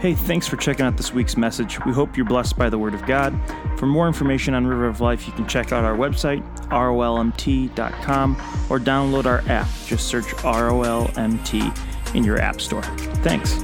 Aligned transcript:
Hey, 0.00 0.14
thanks 0.14 0.48
for 0.48 0.56
checking 0.56 0.86
out 0.86 0.96
this 0.96 1.12
week's 1.12 1.36
message. 1.36 1.78
We 1.84 1.92
hope 1.92 2.16
you're 2.16 2.24
blessed 2.24 2.56
by 2.56 2.70
the 2.70 2.78
Word 2.78 2.94
of 2.94 3.04
God. 3.04 3.38
For 3.78 3.84
more 3.84 4.06
information 4.06 4.54
on 4.54 4.66
River 4.66 4.86
of 4.86 5.02
Life, 5.02 5.26
you 5.26 5.32
can 5.34 5.46
check 5.46 5.72
out 5.72 5.84
our 5.84 5.94
website, 5.94 6.42
rolmt.com, 6.70 8.36
or 8.70 8.78
download 8.78 9.26
our 9.26 9.42
app. 9.46 9.68
Just 9.84 10.08
search 10.08 10.24
ROLMT 10.36 12.14
in 12.14 12.24
your 12.24 12.40
App 12.40 12.62
Store. 12.62 12.80
Thanks. 13.20 13.62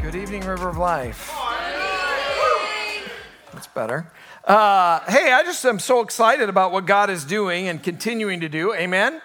Good 0.00 0.14
evening, 0.14 0.46
River 0.46 0.70
of 0.70 0.78
Life. 0.78 1.30
That's 3.52 3.66
better. 3.66 4.10
Uh, 4.42 5.00
hey, 5.00 5.32
I 5.32 5.42
just 5.44 5.62
am 5.66 5.78
so 5.78 6.00
excited 6.00 6.48
about 6.48 6.72
what 6.72 6.86
God 6.86 7.10
is 7.10 7.26
doing 7.26 7.68
and 7.68 7.82
continuing 7.82 8.40
to 8.40 8.48
do. 8.48 8.72
Amen. 8.72 9.20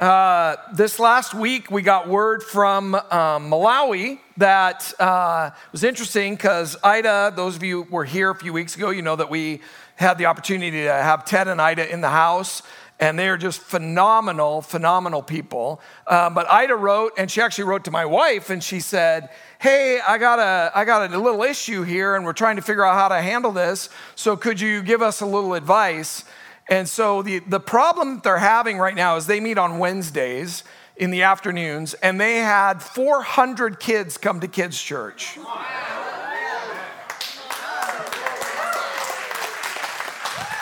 Uh, 0.00 0.56
this 0.74 0.98
last 0.98 1.32
week, 1.32 1.70
we 1.70 1.80
got 1.80 2.06
word 2.06 2.42
from 2.42 2.94
um, 2.94 3.50
Malawi 3.50 4.18
that 4.36 4.92
uh, 5.00 5.50
was 5.72 5.84
interesting 5.84 6.34
because 6.34 6.76
Ida, 6.84 7.32
those 7.34 7.56
of 7.56 7.62
you 7.62 7.82
were 7.90 8.04
here 8.04 8.28
a 8.28 8.34
few 8.34 8.52
weeks 8.52 8.76
ago, 8.76 8.90
you 8.90 9.00
know 9.00 9.16
that 9.16 9.30
we 9.30 9.62
had 9.94 10.18
the 10.18 10.26
opportunity 10.26 10.82
to 10.82 10.92
have 10.92 11.24
Ted 11.24 11.48
and 11.48 11.62
Ida 11.62 11.90
in 11.90 12.02
the 12.02 12.10
house, 12.10 12.60
and 13.00 13.18
they 13.18 13.26
are 13.30 13.38
just 13.38 13.58
phenomenal, 13.58 14.60
phenomenal 14.60 15.22
people. 15.22 15.80
Um, 16.06 16.34
but 16.34 16.46
Ida 16.50 16.76
wrote, 16.76 17.12
and 17.16 17.30
she 17.30 17.40
actually 17.40 17.64
wrote 17.64 17.84
to 17.84 17.90
my 17.90 18.04
wife, 18.04 18.50
and 18.50 18.62
she 18.62 18.80
said, 18.80 19.30
Hey, 19.58 19.98
I 20.06 20.18
got, 20.18 20.38
a, 20.38 20.72
I 20.74 20.84
got 20.84 21.10
a 21.10 21.18
little 21.18 21.42
issue 21.42 21.84
here, 21.84 22.16
and 22.16 22.26
we're 22.26 22.34
trying 22.34 22.56
to 22.56 22.62
figure 22.62 22.84
out 22.84 22.96
how 22.96 23.08
to 23.08 23.22
handle 23.22 23.52
this. 23.52 23.88
So, 24.14 24.36
could 24.36 24.60
you 24.60 24.82
give 24.82 25.00
us 25.00 25.22
a 25.22 25.26
little 25.26 25.54
advice? 25.54 26.24
And 26.68 26.88
so 26.88 27.22
the, 27.22 27.38
the 27.40 27.60
problem 27.60 28.20
they're 28.24 28.38
having 28.38 28.78
right 28.78 28.94
now 28.94 29.16
is 29.16 29.26
they 29.26 29.40
meet 29.40 29.58
on 29.58 29.78
Wednesdays 29.78 30.64
in 30.96 31.10
the 31.10 31.22
afternoons, 31.22 31.94
and 31.94 32.20
they 32.20 32.36
had 32.36 32.82
400 32.82 33.78
kids 33.78 34.16
come 34.16 34.40
to 34.40 34.48
kids' 34.48 34.80
church. 34.80 35.38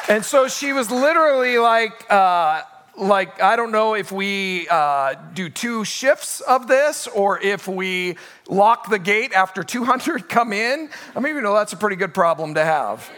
And 0.07 0.23
so 0.23 0.49
she 0.49 0.75
was 0.75 0.91
literally 0.91 1.57
like, 1.57 2.05
uh, 2.11 2.63
like 2.97 3.41
I 3.41 3.57
don't 3.57 3.73
know 3.73 3.95
if 3.95 4.13
we 4.13 4.69
uh, 4.69 5.15
do 5.33 5.49
two 5.49 5.85
shifts 5.85 6.41
of 6.43 6.69
this 6.69 7.07
or 7.07 7.41
if 7.41 7.67
we 7.67 8.17
lock 8.47 8.91
the 8.91 8.99
gate 8.99 9.33
after 9.33 9.63
200 9.65 10.29
come 10.29 10.53
in. 10.53 10.91
I 11.17 11.21
mean, 11.21 11.35
you 11.35 11.41
know 11.41 11.55
that's 11.55 11.73
a 11.73 11.77
pretty 11.79 11.97
good 11.97 12.13
problem 12.13 12.55
to 12.55 12.65
have. 12.65 13.11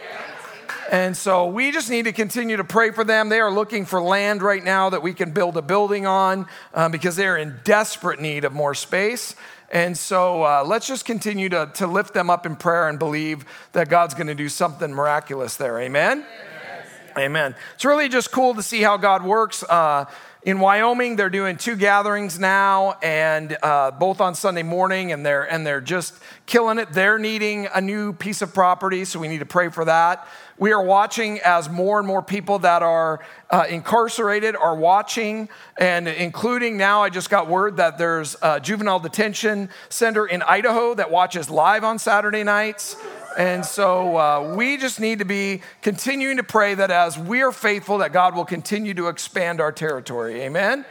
And 0.91 1.17
so 1.17 1.47
we 1.47 1.71
just 1.71 1.89
need 1.89 2.05
to 2.05 2.13
continue 2.13 2.57
to 2.57 2.63
pray 2.63 2.91
for 2.91 3.03
them. 3.03 3.29
They 3.29 3.39
are 3.39 3.51
looking 3.51 3.85
for 3.85 4.01
land 4.01 4.41
right 4.41 4.63
now 4.63 4.89
that 4.89 5.01
we 5.01 5.13
can 5.13 5.31
build 5.31 5.57
a 5.57 5.61
building 5.61 6.05
on 6.05 6.47
um, 6.73 6.91
because 6.91 7.15
they're 7.15 7.37
in 7.37 7.59
desperate 7.63 8.21
need 8.21 8.45
of 8.45 8.53
more 8.53 8.73
space. 8.73 9.35
And 9.69 9.97
so 9.97 10.43
uh, 10.43 10.63
let's 10.65 10.87
just 10.87 11.03
continue 11.03 11.49
to, 11.49 11.69
to 11.75 11.87
lift 11.87 12.13
them 12.13 12.29
up 12.29 12.45
in 12.45 12.55
prayer 12.55 12.87
and 12.87 12.97
believe 12.97 13.43
that 13.73 13.89
God's 13.89 14.13
going 14.13 14.27
to 14.27 14.35
do 14.35 14.47
something 14.47 14.93
miraculous 14.93 15.57
there. 15.57 15.77
Amen? 15.79 16.19
Amen. 16.19 17.17
Amen. 17.17 17.55
It's 17.75 17.83
really 17.83 18.07
just 18.07 18.31
cool 18.31 18.53
to 18.55 18.63
see 18.63 18.81
how 18.81 18.95
God 18.95 19.25
works. 19.25 19.63
Uh, 19.63 20.05
in 20.43 20.59
Wyoming, 20.61 21.17
they're 21.17 21.29
doing 21.29 21.57
two 21.57 21.75
gatherings 21.75 22.39
now, 22.39 22.97
and 23.03 23.57
uh, 23.61 23.91
both 23.91 24.21
on 24.21 24.33
Sunday 24.33 24.63
morning, 24.63 25.11
and 25.11 25.25
they're 25.25 25.43
and 25.43 25.67
they're 25.67 25.81
just 25.81 26.13
killing 26.45 26.77
it. 26.77 26.93
They're 26.93 27.19
needing 27.19 27.67
a 27.73 27.81
new 27.81 28.13
piece 28.13 28.41
of 28.41 28.53
property, 28.53 29.03
so 29.03 29.19
we 29.19 29.27
need 29.27 29.39
to 29.39 29.45
pray 29.45 29.67
for 29.67 29.83
that. 29.83 30.25
We 30.59 30.71
are 30.71 30.83
watching 30.83 31.39
as 31.39 31.69
more 31.69 31.99
and 31.99 32.07
more 32.07 32.23
people 32.23 32.59
that 32.59 32.81
are 32.81 33.19
uh, 33.51 33.65
incarcerated 33.69 34.55
are 34.55 34.75
watching, 34.75 35.49
and 35.77 36.07
including 36.07 36.77
now, 36.77 37.03
I 37.03 37.09
just 37.09 37.29
got 37.29 37.47
word 37.47 37.77
that 37.77 37.99
there's 37.99 38.35
a 38.41 38.59
juvenile 38.59 38.99
detention 38.99 39.69
center 39.89 40.25
in 40.25 40.41
Idaho 40.41 40.95
that 40.95 41.11
watches 41.11 41.49
live 41.49 41.83
on 41.83 41.99
Saturday 41.99 42.43
nights. 42.43 42.95
And 43.37 43.63
so 43.63 44.17
uh, 44.17 44.55
we 44.55 44.77
just 44.77 44.99
need 44.99 45.19
to 45.19 45.25
be 45.25 45.61
continuing 45.83 46.37
to 46.37 46.43
pray 46.43 46.73
that 46.73 46.89
as 46.89 47.19
we 47.19 47.43
are 47.43 47.51
faithful, 47.51 47.99
that 47.99 48.11
God 48.11 48.35
will 48.35 48.45
continue 48.45 48.95
to 48.95 49.09
expand 49.09 49.61
our 49.61 49.71
territory. 49.71 50.41
Amen? 50.41 50.85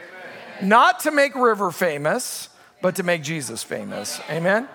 Amen. 0.59 0.69
Not 0.69 1.01
to 1.01 1.11
make 1.11 1.35
River 1.35 1.71
famous, 1.71 2.47
but 2.81 2.95
to 2.95 3.03
make 3.03 3.21
Jesus 3.21 3.63
famous. 3.63 4.21
Amen? 4.29 4.69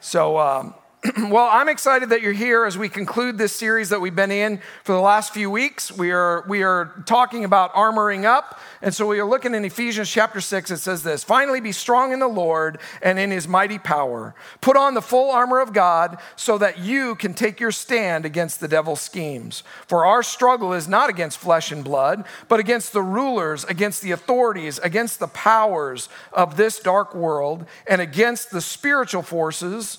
So, 0.00 0.38
um, 0.38 0.74
well, 1.18 1.48
I'm 1.52 1.68
excited 1.68 2.08
that 2.10 2.22
you're 2.22 2.32
here 2.32 2.64
as 2.64 2.78
we 2.78 2.88
conclude 2.88 3.36
this 3.36 3.52
series 3.52 3.90
that 3.90 4.00
we've 4.00 4.16
been 4.16 4.30
in 4.30 4.58
for 4.84 4.92
the 4.92 5.00
last 5.00 5.34
few 5.34 5.50
weeks. 5.50 5.92
We 5.92 6.12
are, 6.12 6.46
we 6.48 6.62
are 6.62 6.94
talking 7.04 7.44
about 7.44 7.74
armoring 7.74 8.24
up. 8.24 8.58
And 8.80 8.94
so 8.94 9.06
we 9.06 9.20
are 9.20 9.26
looking 9.26 9.54
in 9.54 9.66
Ephesians 9.66 10.10
chapter 10.10 10.40
6. 10.40 10.70
It 10.70 10.78
says 10.78 11.02
this 11.02 11.22
Finally, 11.22 11.60
be 11.60 11.72
strong 11.72 12.12
in 12.12 12.20
the 12.20 12.28
Lord 12.28 12.78
and 13.02 13.18
in 13.18 13.30
his 13.30 13.46
mighty 13.46 13.78
power. 13.78 14.34
Put 14.62 14.78
on 14.78 14.94
the 14.94 15.02
full 15.02 15.30
armor 15.30 15.60
of 15.60 15.74
God 15.74 16.16
so 16.36 16.56
that 16.56 16.78
you 16.78 17.16
can 17.16 17.34
take 17.34 17.60
your 17.60 17.72
stand 17.72 18.24
against 18.24 18.60
the 18.60 18.68
devil's 18.68 19.02
schemes. 19.02 19.62
For 19.86 20.06
our 20.06 20.22
struggle 20.22 20.72
is 20.72 20.88
not 20.88 21.10
against 21.10 21.36
flesh 21.36 21.70
and 21.70 21.84
blood, 21.84 22.24
but 22.48 22.60
against 22.60 22.94
the 22.94 23.02
rulers, 23.02 23.64
against 23.64 24.00
the 24.00 24.12
authorities, 24.12 24.78
against 24.78 25.20
the 25.20 25.28
powers 25.28 26.08
of 26.32 26.56
this 26.56 26.80
dark 26.80 27.14
world, 27.14 27.66
and 27.86 28.00
against 28.00 28.50
the 28.50 28.62
spiritual 28.62 29.22
forces 29.22 29.98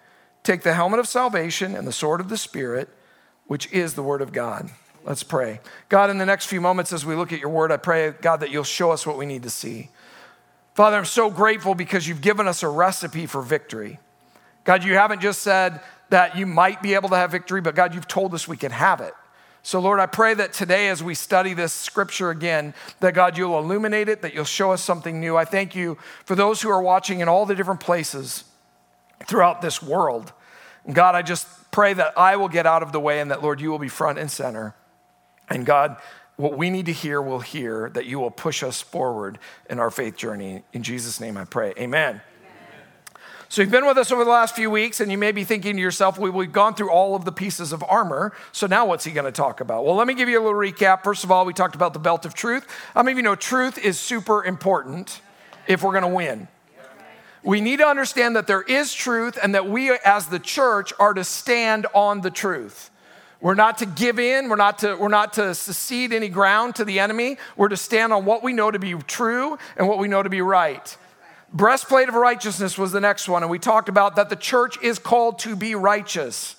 Take 0.43 0.63
the 0.63 0.73
helmet 0.73 0.99
of 0.99 1.07
salvation 1.07 1.75
and 1.75 1.87
the 1.87 1.91
sword 1.91 2.19
of 2.19 2.29
the 2.29 2.37
Spirit, 2.37 2.89
which 3.47 3.71
is 3.71 3.93
the 3.93 4.03
word 4.03 4.21
of 4.21 4.31
God. 4.31 4.69
Let's 5.03 5.23
pray. 5.23 5.59
God, 5.89 6.09
in 6.09 6.17
the 6.17 6.25
next 6.25 6.45
few 6.45 6.61
moments 6.61 6.93
as 6.93 7.05
we 7.05 7.15
look 7.15 7.33
at 7.33 7.39
your 7.39 7.49
word, 7.49 7.71
I 7.71 7.77
pray, 7.77 8.11
God, 8.21 8.37
that 8.37 8.51
you'll 8.51 8.63
show 8.63 8.91
us 8.91 9.05
what 9.05 9.17
we 9.17 9.25
need 9.25 9.43
to 9.43 9.49
see. 9.49 9.89
Father, 10.73 10.97
I'm 10.97 11.05
so 11.05 11.29
grateful 11.29 11.75
because 11.75 12.07
you've 12.07 12.21
given 12.21 12.47
us 12.47 12.63
a 12.63 12.69
recipe 12.69 13.25
for 13.25 13.41
victory. 13.41 13.99
God, 14.63 14.83
you 14.83 14.93
haven't 14.93 15.21
just 15.21 15.41
said 15.41 15.81
that 16.09 16.37
you 16.37 16.45
might 16.45 16.81
be 16.81 16.93
able 16.93 17.09
to 17.09 17.15
have 17.15 17.31
victory, 17.31 17.61
but 17.61 17.75
God, 17.75 17.95
you've 17.95 18.07
told 18.07 18.33
us 18.33 18.47
we 18.47 18.57
can 18.57 18.71
have 18.71 19.01
it. 19.01 19.13
So, 19.63 19.79
Lord, 19.79 19.99
I 19.99 20.07
pray 20.07 20.33
that 20.33 20.53
today, 20.53 20.89
as 20.89 21.03
we 21.03 21.13
study 21.13 21.53
this 21.53 21.71
scripture 21.71 22.31
again, 22.31 22.73
that 22.99 23.13
God, 23.13 23.37
you'll 23.37 23.59
illuminate 23.59 24.09
it, 24.09 24.21
that 24.23 24.33
you'll 24.33 24.43
show 24.43 24.71
us 24.71 24.81
something 24.81 25.19
new. 25.19 25.37
I 25.37 25.45
thank 25.45 25.75
you 25.75 25.97
for 26.25 26.35
those 26.35 26.61
who 26.61 26.69
are 26.69 26.81
watching 26.81 27.19
in 27.19 27.27
all 27.27 27.45
the 27.45 27.53
different 27.55 27.79
places 27.79 28.43
throughout 29.27 29.61
this 29.61 29.81
world. 29.81 30.33
God, 30.91 31.15
I 31.15 31.21
just 31.21 31.47
pray 31.71 31.93
that 31.93 32.17
I 32.17 32.35
will 32.35 32.49
get 32.49 32.65
out 32.65 32.83
of 32.83 32.91
the 32.91 32.99
way 32.99 33.19
and 33.19 33.31
that, 33.31 33.41
Lord, 33.41 33.61
you 33.61 33.69
will 33.69 33.79
be 33.79 33.87
front 33.87 34.19
and 34.19 34.29
center. 34.29 34.75
And 35.49 35.65
God, 35.65 35.97
what 36.37 36.57
we 36.57 36.69
need 36.69 36.87
to 36.87 36.93
hear, 36.93 37.21
we'll 37.21 37.39
hear, 37.39 37.89
that 37.91 38.05
you 38.05 38.19
will 38.19 38.31
push 38.31 38.63
us 38.63 38.81
forward 38.81 39.37
in 39.69 39.79
our 39.79 39.91
faith 39.91 40.17
journey. 40.17 40.63
In 40.73 40.83
Jesus' 40.83 41.19
name 41.19 41.37
I 41.37 41.45
pray. 41.45 41.73
Amen. 41.77 42.21
So, 43.47 43.61
you've 43.61 43.69
been 43.69 43.85
with 43.85 43.97
us 43.97 44.13
over 44.13 44.23
the 44.23 44.31
last 44.31 44.55
few 44.55 44.71
weeks, 44.71 45.01
and 45.01 45.11
you 45.11 45.17
may 45.17 45.33
be 45.33 45.43
thinking 45.43 45.75
to 45.75 45.81
yourself, 45.81 46.17
well, 46.17 46.31
we've 46.31 46.53
gone 46.53 46.73
through 46.73 46.89
all 46.89 47.15
of 47.15 47.25
the 47.25 47.33
pieces 47.33 47.73
of 47.73 47.83
armor, 47.83 48.31
so 48.53 48.65
now 48.65 48.85
what's 48.85 49.03
he 49.03 49.11
going 49.11 49.25
to 49.25 49.31
talk 49.31 49.59
about? 49.59 49.83
Well, 49.83 49.95
let 49.95 50.07
me 50.07 50.13
give 50.13 50.29
you 50.29 50.39
a 50.39 50.43
little 50.43 50.57
recap. 50.57 51.03
First 51.03 51.25
of 51.25 51.31
all, 51.31 51.43
we 51.43 51.51
talked 51.51 51.75
about 51.75 51.91
the 51.91 51.99
belt 51.99 52.25
of 52.25 52.33
truth. 52.33 52.65
How 52.93 53.03
many 53.03 53.11
of 53.11 53.17
you 53.17 53.23
know 53.23 53.35
truth 53.35 53.77
is 53.77 53.99
super 53.99 54.45
important 54.45 55.19
if 55.67 55.83
we're 55.83 55.91
going 55.91 56.03
to 56.03 56.15
win? 56.15 56.47
We 57.43 57.59
need 57.59 57.77
to 57.77 57.87
understand 57.87 58.35
that 58.35 58.47
there 58.47 58.61
is 58.61 58.93
truth 58.93 59.37
and 59.41 59.55
that 59.55 59.67
we 59.67 59.91
as 59.91 60.27
the 60.27 60.39
church 60.39 60.93
are 60.99 61.13
to 61.13 61.23
stand 61.23 61.87
on 61.93 62.21
the 62.21 62.29
truth. 62.29 62.91
We're 63.39 63.55
not 63.55 63.79
to 63.79 63.87
give 63.87 64.19
in, 64.19 64.49
we're 64.49 64.55
not 64.55 64.79
to, 64.79 64.95
we're 64.95 65.07
not 65.07 65.33
to 65.33 65.55
secede 65.55 66.13
any 66.13 66.29
ground 66.29 66.75
to 66.75 66.85
the 66.85 66.99
enemy. 66.99 67.37
We're 67.57 67.69
to 67.69 67.77
stand 67.77 68.13
on 68.13 68.25
what 68.25 68.43
we 68.43 68.53
know 68.53 68.69
to 68.69 68.77
be 68.77 68.93
true 68.93 69.57
and 69.75 69.87
what 69.87 69.97
we 69.97 70.07
know 70.07 70.21
to 70.21 70.29
be 70.29 70.41
right. 70.41 70.95
Breastplate 71.51 72.07
of 72.07 72.13
righteousness 72.13 72.77
was 72.77 72.91
the 72.91 73.01
next 73.01 73.27
one, 73.27 73.41
and 73.41 73.49
we 73.49 73.59
talked 73.59 73.89
about 73.89 74.15
that 74.15 74.29
the 74.29 74.35
church 74.35 74.81
is 74.83 74.99
called 74.99 75.39
to 75.39 75.55
be 75.55 75.73
righteous. 75.73 76.55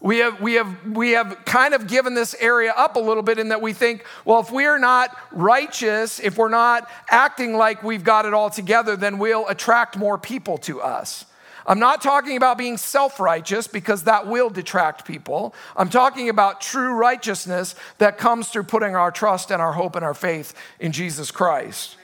We 0.00 0.18
have, 0.18 0.40
we, 0.40 0.54
have, 0.54 0.86
we 0.86 1.12
have 1.12 1.44
kind 1.46 1.72
of 1.72 1.86
given 1.86 2.14
this 2.14 2.34
area 2.38 2.72
up 2.76 2.96
a 2.96 3.00
little 3.00 3.22
bit 3.22 3.38
in 3.38 3.48
that 3.48 3.62
we 3.62 3.72
think, 3.72 4.04
well, 4.24 4.40
if 4.40 4.50
we're 4.50 4.78
not 4.78 5.16
righteous, 5.32 6.20
if 6.20 6.36
we're 6.36 6.50
not 6.50 6.88
acting 7.10 7.56
like 7.56 7.82
we've 7.82 8.04
got 8.04 8.26
it 8.26 8.34
all 8.34 8.50
together, 8.50 8.96
then 8.96 9.18
we'll 9.18 9.48
attract 9.48 9.96
more 9.96 10.18
people 10.18 10.58
to 10.58 10.82
us. 10.82 11.24
I'm 11.66 11.80
not 11.80 12.00
talking 12.00 12.36
about 12.36 12.58
being 12.58 12.76
self 12.76 13.18
righteous 13.18 13.66
because 13.66 14.04
that 14.04 14.26
will 14.26 14.50
detract 14.50 15.04
people. 15.04 15.54
I'm 15.76 15.88
talking 15.88 16.28
about 16.28 16.60
true 16.60 16.92
righteousness 16.92 17.74
that 17.98 18.18
comes 18.18 18.48
through 18.48 18.64
putting 18.64 18.94
our 18.94 19.10
trust 19.10 19.50
and 19.50 19.60
our 19.60 19.72
hope 19.72 19.96
and 19.96 20.04
our 20.04 20.14
faith 20.14 20.54
in 20.78 20.92
Jesus 20.92 21.30
Christ. 21.30 21.96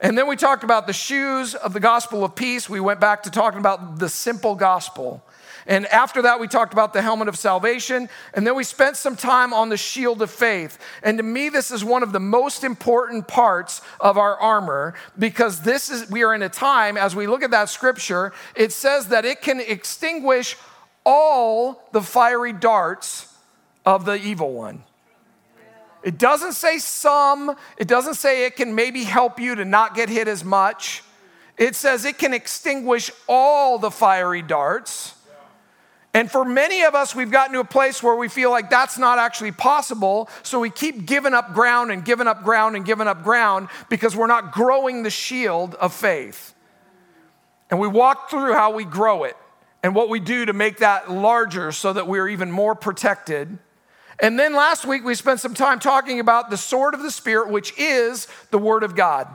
And 0.00 0.16
then 0.16 0.28
we 0.28 0.36
talked 0.36 0.64
about 0.64 0.86
the 0.86 0.92
shoes 0.92 1.54
of 1.54 1.72
the 1.72 1.80
gospel 1.80 2.24
of 2.24 2.34
peace. 2.34 2.68
We 2.68 2.80
went 2.80 3.00
back 3.00 3.24
to 3.24 3.30
talking 3.30 3.60
about 3.60 3.98
the 3.98 4.08
simple 4.08 4.54
gospel. 4.54 5.24
And 5.66 5.86
after 5.86 6.22
that, 6.22 6.40
we 6.40 6.48
talked 6.48 6.72
about 6.72 6.92
the 6.92 7.02
helmet 7.02 7.28
of 7.28 7.36
salvation. 7.36 8.08
And 8.34 8.46
then 8.46 8.54
we 8.54 8.64
spent 8.64 8.96
some 8.96 9.16
time 9.16 9.52
on 9.52 9.68
the 9.68 9.76
shield 9.76 10.22
of 10.22 10.30
faith. 10.30 10.78
And 11.02 11.18
to 11.18 11.22
me, 11.22 11.48
this 11.48 11.70
is 11.70 11.84
one 11.84 12.02
of 12.02 12.12
the 12.12 12.20
most 12.20 12.64
important 12.64 13.28
parts 13.28 13.80
of 14.00 14.18
our 14.18 14.36
armor 14.38 14.94
because 15.18 15.60
this 15.60 15.90
is, 15.90 16.10
we 16.10 16.22
are 16.22 16.34
in 16.34 16.42
a 16.42 16.48
time, 16.48 16.96
as 16.96 17.14
we 17.14 17.26
look 17.26 17.42
at 17.42 17.50
that 17.50 17.68
scripture, 17.68 18.32
it 18.54 18.72
says 18.72 19.08
that 19.08 19.24
it 19.24 19.42
can 19.42 19.60
extinguish 19.60 20.56
all 21.04 21.88
the 21.92 22.02
fiery 22.02 22.52
darts 22.52 23.32
of 23.84 24.04
the 24.04 24.14
evil 24.14 24.52
one. 24.52 24.84
It 26.02 26.18
doesn't 26.18 26.54
say 26.54 26.78
some, 26.78 27.56
it 27.76 27.86
doesn't 27.86 28.14
say 28.14 28.46
it 28.46 28.56
can 28.56 28.74
maybe 28.74 29.04
help 29.04 29.38
you 29.38 29.54
to 29.54 29.64
not 29.64 29.94
get 29.94 30.08
hit 30.08 30.26
as 30.26 30.44
much. 30.44 31.04
It 31.56 31.76
says 31.76 32.04
it 32.04 32.18
can 32.18 32.34
extinguish 32.34 33.10
all 33.28 33.78
the 33.78 33.90
fiery 33.90 34.42
darts. 34.42 35.14
And 36.14 36.30
for 36.30 36.44
many 36.44 36.82
of 36.82 36.94
us, 36.94 37.14
we've 37.14 37.30
gotten 37.30 37.54
to 37.54 37.60
a 37.60 37.64
place 37.64 38.02
where 38.02 38.14
we 38.14 38.28
feel 38.28 38.50
like 38.50 38.68
that's 38.68 38.98
not 38.98 39.18
actually 39.18 39.52
possible. 39.52 40.28
So 40.42 40.60
we 40.60 40.68
keep 40.68 41.06
giving 41.06 41.32
up 41.32 41.54
ground 41.54 41.90
and 41.90 42.04
giving 42.04 42.26
up 42.26 42.44
ground 42.44 42.76
and 42.76 42.84
giving 42.84 43.06
up 43.06 43.22
ground 43.22 43.68
because 43.88 44.14
we're 44.14 44.26
not 44.26 44.52
growing 44.52 45.04
the 45.04 45.10
shield 45.10 45.74
of 45.76 45.94
faith. 45.94 46.54
And 47.70 47.80
we 47.80 47.88
walk 47.88 48.28
through 48.28 48.52
how 48.52 48.72
we 48.74 48.84
grow 48.84 49.24
it 49.24 49.36
and 49.82 49.94
what 49.94 50.10
we 50.10 50.20
do 50.20 50.44
to 50.44 50.52
make 50.52 50.78
that 50.78 51.10
larger 51.10 51.72
so 51.72 51.94
that 51.94 52.06
we're 52.06 52.28
even 52.28 52.50
more 52.50 52.74
protected. 52.74 53.58
And 54.18 54.38
then 54.38 54.54
last 54.54 54.84
week, 54.84 55.04
we 55.04 55.14
spent 55.14 55.40
some 55.40 55.54
time 55.54 55.78
talking 55.78 56.20
about 56.20 56.50
the 56.50 56.58
sword 56.58 56.92
of 56.92 57.02
the 57.02 57.10
Spirit, 57.10 57.48
which 57.48 57.72
is 57.78 58.28
the 58.50 58.58
Word 58.58 58.82
of 58.82 58.94
God. 58.94 59.34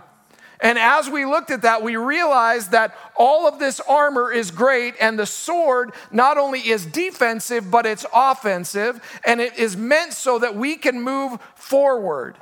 And 0.59 0.80
as 0.80 1.09
we 1.09 1.25
looked 1.25 1.51
at 1.51 1.62
that, 1.62 1.83
we 1.83 1.98
realized 1.98 2.71
that 2.71 2.98
all 3.15 3.48
of 3.48 3.59
this 3.59 3.80
armor 3.81 4.31
is 4.31 4.50
great, 4.50 4.95
and 5.00 5.18
the 5.18 5.25
sword 5.25 5.92
not 6.12 6.38
only 6.38 6.59
is 6.59 6.86
defensive, 6.86 7.69
but 7.69 7.86
it's 7.86 8.06
offensive, 8.13 9.00
and 9.24 9.39
it 9.39 9.57
is 9.59 9.77
meant 9.77 10.13
so 10.13 10.39
that 10.39 10.56
we 10.56 10.75
can 10.75 11.01
move 11.01 11.39
forward. 11.56 12.36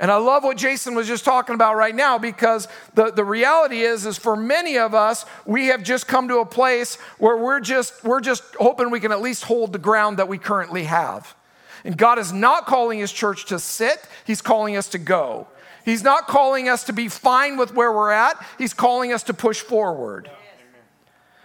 And 0.00 0.10
I 0.10 0.16
love 0.16 0.42
what 0.42 0.56
Jason 0.56 0.96
was 0.96 1.06
just 1.06 1.24
talking 1.24 1.54
about 1.54 1.76
right 1.76 1.94
now 1.94 2.18
because 2.18 2.66
the, 2.94 3.12
the 3.12 3.24
reality 3.24 3.82
is, 3.82 4.04
is 4.04 4.18
for 4.18 4.34
many 4.34 4.76
of 4.76 4.94
us, 4.94 5.24
we 5.46 5.66
have 5.66 5.84
just 5.84 6.08
come 6.08 6.26
to 6.26 6.38
a 6.38 6.44
place 6.44 6.96
where 7.18 7.36
we're 7.36 7.60
just, 7.60 8.02
we're 8.02 8.20
just 8.20 8.42
hoping 8.58 8.90
we 8.90 8.98
can 8.98 9.12
at 9.12 9.20
least 9.20 9.44
hold 9.44 9.72
the 9.72 9.78
ground 9.78 10.16
that 10.16 10.26
we 10.26 10.38
currently 10.38 10.84
have. 10.84 11.36
And 11.84 11.96
God 11.96 12.18
is 12.18 12.32
not 12.32 12.66
calling 12.66 12.98
his 12.98 13.12
church 13.12 13.44
to 13.46 13.60
sit, 13.60 14.00
he's 14.24 14.42
calling 14.42 14.76
us 14.76 14.88
to 14.88 14.98
go. 14.98 15.46
He's 15.84 16.02
not 16.02 16.26
calling 16.26 16.68
us 16.68 16.84
to 16.84 16.92
be 16.92 17.08
fine 17.08 17.56
with 17.56 17.74
where 17.74 17.92
we're 17.92 18.10
at, 18.10 18.42
He's 18.58 18.74
calling 18.74 19.12
us 19.12 19.22
to 19.24 19.34
push 19.34 19.60
forward. 19.60 20.30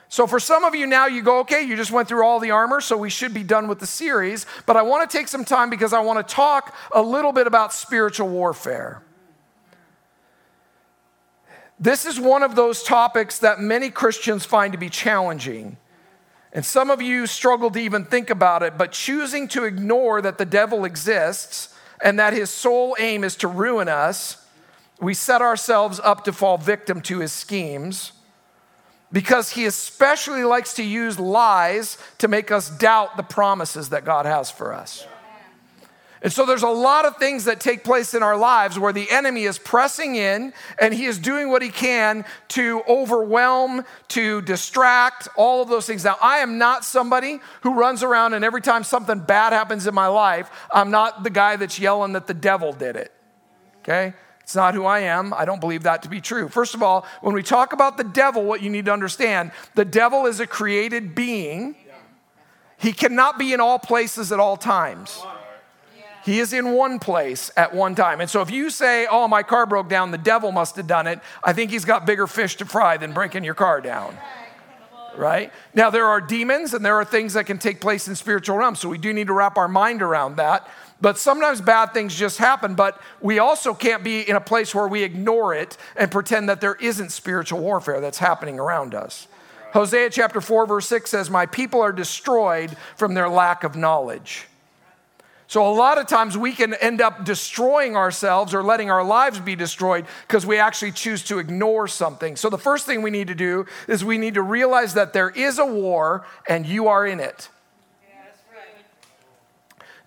So, 0.10 0.26
for 0.26 0.40
some 0.40 0.64
of 0.64 0.74
you 0.74 0.88
now, 0.88 1.08
you 1.08 1.22
go, 1.22 1.40
okay, 1.40 1.62
you 1.64 1.76
just 1.76 1.92
went 1.92 2.08
through 2.08 2.26
all 2.26 2.40
the 2.40 2.52
armor, 2.52 2.80
so 2.80 2.96
we 2.96 3.10
should 3.10 3.34
be 3.34 3.44
done 3.44 3.68
with 3.68 3.80
the 3.80 3.88
series. 3.88 4.46
But 4.66 4.78
I 4.78 4.82
want 4.82 5.10
to 5.10 5.18
take 5.18 5.28
some 5.28 5.44
time 5.44 5.70
because 5.70 5.92
I 5.92 6.00
want 6.00 6.26
to 6.26 6.34
talk 6.34 6.74
a 6.94 7.02
little 7.02 7.34
bit 7.34 7.46
about 7.46 7.74
spiritual 7.74 8.30
warfare. 8.30 9.02
This 11.80 12.06
is 12.06 12.20
one 12.20 12.42
of 12.42 12.56
those 12.56 12.84
topics 12.84 13.40
that 13.40 13.60
many 13.60 13.90
Christians 13.90 14.46
find 14.46 14.72
to 14.72 14.80
be 14.80 14.90
challenging. 14.90 15.78
And 16.54 16.66
some 16.66 16.90
of 16.90 17.02
you 17.02 17.28
struggle 17.28 17.70
to 17.72 17.80
even 17.80 18.06
think 18.06 18.30
about 18.30 18.64
it, 18.64 18.78
but 18.78 18.94
choosing 18.94 19.48
to 19.50 19.66
ignore 19.66 20.22
that 20.22 20.38
the 20.38 20.46
devil 20.46 20.86
exists 20.86 21.76
and 22.02 22.20
that 22.20 22.34
his 22.34 22.50
sole 22.50 22.96
aim 23.00 23.24
is 23.24 23.36
to 23.38 23.48
ruin 23.48 23.88
us, 23.88 24.46
we 25.00 25.14
set 25.14 25.42
ourselves 25.42 26.00
up 26.04 26.24
to 26.26 26.34
fall 26.34 26.58
victim 26.58 27.02
to 27.02 27.20
his 27.20 27.32
schemes 27.32 28.14
because 29.12 29.52
he 29.52 29.66
especially 29.66 30.44
likes 30.44 30.74
to 30.76 30.84
use 30.84 31.20
lies 31.20 31.98
to 32.18 32.28
make 32.28 32.52
us 32.52 32.70
doubt 32.70 33.16
the 33.16 33.24
promises 33.24 33.90
that 33.90 34.04
God 34.04 34.26
has 34.26 34.52
for 34.52 34.74
us. 34.74 35.08
And 36.22 36.34
so 36.34 36.46
there's 36.46 36.64
a 36.64 36.70
lot 36.70 37.06
of 37.06 37.18
things 37.18 37.46
that 37.46 37.60
take 37.60 37.84
place 37.84 38.14
in 38.14 38.24
our 38.24 38.36
lives 38.36 38.80
where 38.80 38.92
the 38.92 39.10
enemy 39.12 39.44
is 39.44 39.60
pressing 39.60 40.16
in 40.16 40.52
and 40.80 40.94
he 40.94 41.06
is 41.06 41.20
doing 41.20 41.50
what 41.50 41.62
he 41.62 41.70
can 41.70 42.26
to 42.50 42.82
overwhelm, 42.88 43.86
to 44.10 44.42
distract, 44.42 45.28
all 45.36 45.62
of 45.62 45.70
those 45.70 45.86
things. 45.86 46.04
Now, 46.04 46.18
I 46.22 46.38
am 46.38 46.58
not 46.58 46.84
somebody 46.84 47.40
who 47.62 47.76
runs 47.76 48.02
around 48.02 48.34
and 48.34 48.44
every 48.44 48.62
time 48.62 48.84
something 48.84 49.20
bad 49.20 49.54
happens 49.54 49.86
in 49.86 49.94
my 49.94 50.08
life, 50.08 50.50
I'm 50.72 50.90
not 50.90 51.24
the 51.24 51.30
guy 51.30 51.56
that's 51.56 51.80
yelling 51.80 52.14
that 52.14 52.26
the 52.26 52.34
devil 52.34 52.74
did 52.74 52.96
it. 52.96 53.12
Okay? 53.80 54.14
It's 54.42 54.56
not 54.56 54.74
who 54.74 54.86
I 54.86 55.00
am. 55.00 55.34
I 55.34 55.46
don't 55.46 55.60
believe 55.60 55.84
that 55.84 56.04
to 56.04 56.10
be 56.10 56.22
true. 56.22 56.48
First 56.48 56.74
of 56.74 56.82
all, 56.82 57.06
when 57.22 57.36
we 57.36 57.44
talk 57.44 57.74
about 57.74 57.98
the 57.98 58.06
devil, 58.06 58.44
what 58.46 58.62
you 58.62 58.70
need 58.70 58.86
to 58.86 58.94
understand 58.94 59.52
the 59.76 59.86
devil 59.86 60.26
is 60.26 60.40
a 60.40 60.48
created 60.48 61.14
being, 61.14 61.76
he 62.78 62.94
cannot 62.94 63.38
be 63.38 63.54
in 63.54 63.60
all 63.60 63.78
places 63.78 64.32
at 64.32 64.40
all 64.40 64.56
times. 64.56 65.22
He 66.28 66.40
is 66.40 66.52
in 66.52 66.74
one 66.74 67.00
place 67.00 67.52
at 67.56 67.74
one 67.74 67.96
time. 67.96 68.20
And 68.20 68.30
so 68.30 68.42
if 68.42 68.52
you 68.52 68.70
say, 68.70 69.08
oh, 69.10 69.30
my 69.30 69.44
car 69.44 69.66
broke 69.66 69.88
down, 69.88 70.12
the 70.12 70.18
devil 70.18 70.52
must 70.52 70.76
have 70.76 70.86
done 70.86 71.08
it, 71.08 71.22
I 71.42 71.54
think 71.54 71.72
he's 71.72 71.86
got 71.86 72.06
bigger 72.06 72.28
fish 72.28 72.58
to 72.58 72.66
fry 72.66 72.98
than 72.98 73.14
breaking 73.14 73.46
your 73.46 73.54
car 73.54 73.80
down. 73.80 74.18
Right? 75.16 75.54
Now, 75.74 75.90
there 75.90 76.06
are 76.06 76.20
demons 76.20 76.74
and 76.74 76.86
there 76.86 76.96
are 76.96 77.06
things 77.06 77.36
that 77.36 77.46
can 77.46 77.60
take 77.60 77.80
place 77.80 78.10
in 78.10 78.16
spiritual 78.16 78.58
realms. 78.58 78.80
So 78.80 78.90
we 78.90 78.98
do 78.98 79.14
need 79.14 79.28
to 79.28 79.34
wrap 79.34 79.58
our 79.58 79.70
mind 79.70 80.02
around 80.02 80.36
that. 80.36 80.68
But 81.00 81.18
sometimes 81.18 81.62
bad 81.62 81.94
things 81.94 82.14
just 82.14 82.40
happen, 82.40 82.76
but 82.76 83.02
we 83.22 83.40
also 83.40 83.74
can't 83.74 84.04
be 84.04 84.28
in 84.28 84.36
a 84.36 84.42
place 84.42 84.76
where 84.76 84.90
we 84.90 85.04
ignore 85.04 85.54
it 85.54 85.78
and 85.96 86.12
pretend 86.12 86.50
that 86.50 86.60
there 86.60 86.76
isn't 86.76 87.14
spiritual 87.14 87.62
warfare 87.62 88.02
that's 88.02 88.18
happening 88.18 88.60
around 88.60 88.94
us. 88.94 89.30
Hosea 89.72 90.10
chapter 90.10 90.42
4, 90.42 90.66
verse 90.66 90.88
6 90.88 91.10
says, 91.10 91.30
My 91.30 91.46
people 91.46 91.80
are 91.80 91.94
destroyed 91.94 92.76
from 92.98 93.14
their 93.14 93.30
lack 93.30 93.64
of 93.64 93.78
knowledge. 93.78 94.48
So, 95.50 95.66
a 95.66 95.72
lot 95.72 95.98
of 95.98 96.08
times 96.08 96.38
we 96.38 96.52
can 96.52 96.74
end 96.74 97.00
up 97.00 97.24
destroying 97.24 97.96
ourselves 97.96 98.54
or 98.54 98.62
letting 98.62 98.92
our 98.92 99.04
lives 99.04 99.40
be 99.40 99.56
destroyed 99.56 100.06
because 100.28 100.46
we 100.46 100.58
actually 100.58 100.92
choose 100.92 101.24
to 101.24 101.40
ignore 101.40 101.88
something. 101.88 102.36
So, 102.36 102.50
the 102.50 102.58
first 102.58 102.86
thing 102.86 103.02
we 103.02 103.12
need 103.12 103.28
to 103.28 103.36
do 103.36 103.66
is 103.88 104.04
we 104.04 104.18
need 104.18 104.34
to 104.34 104.42
realize 104.42 104.94
that 104.96 105.14
there 105.14 105.30
is 105.30 105.58
a 105.58 105.66
war 105.66 106.26
and 106.50 106.66
you 106.66 106.90
are 106.90 107.08
in 107.08 107.22
it. 107.22 107.48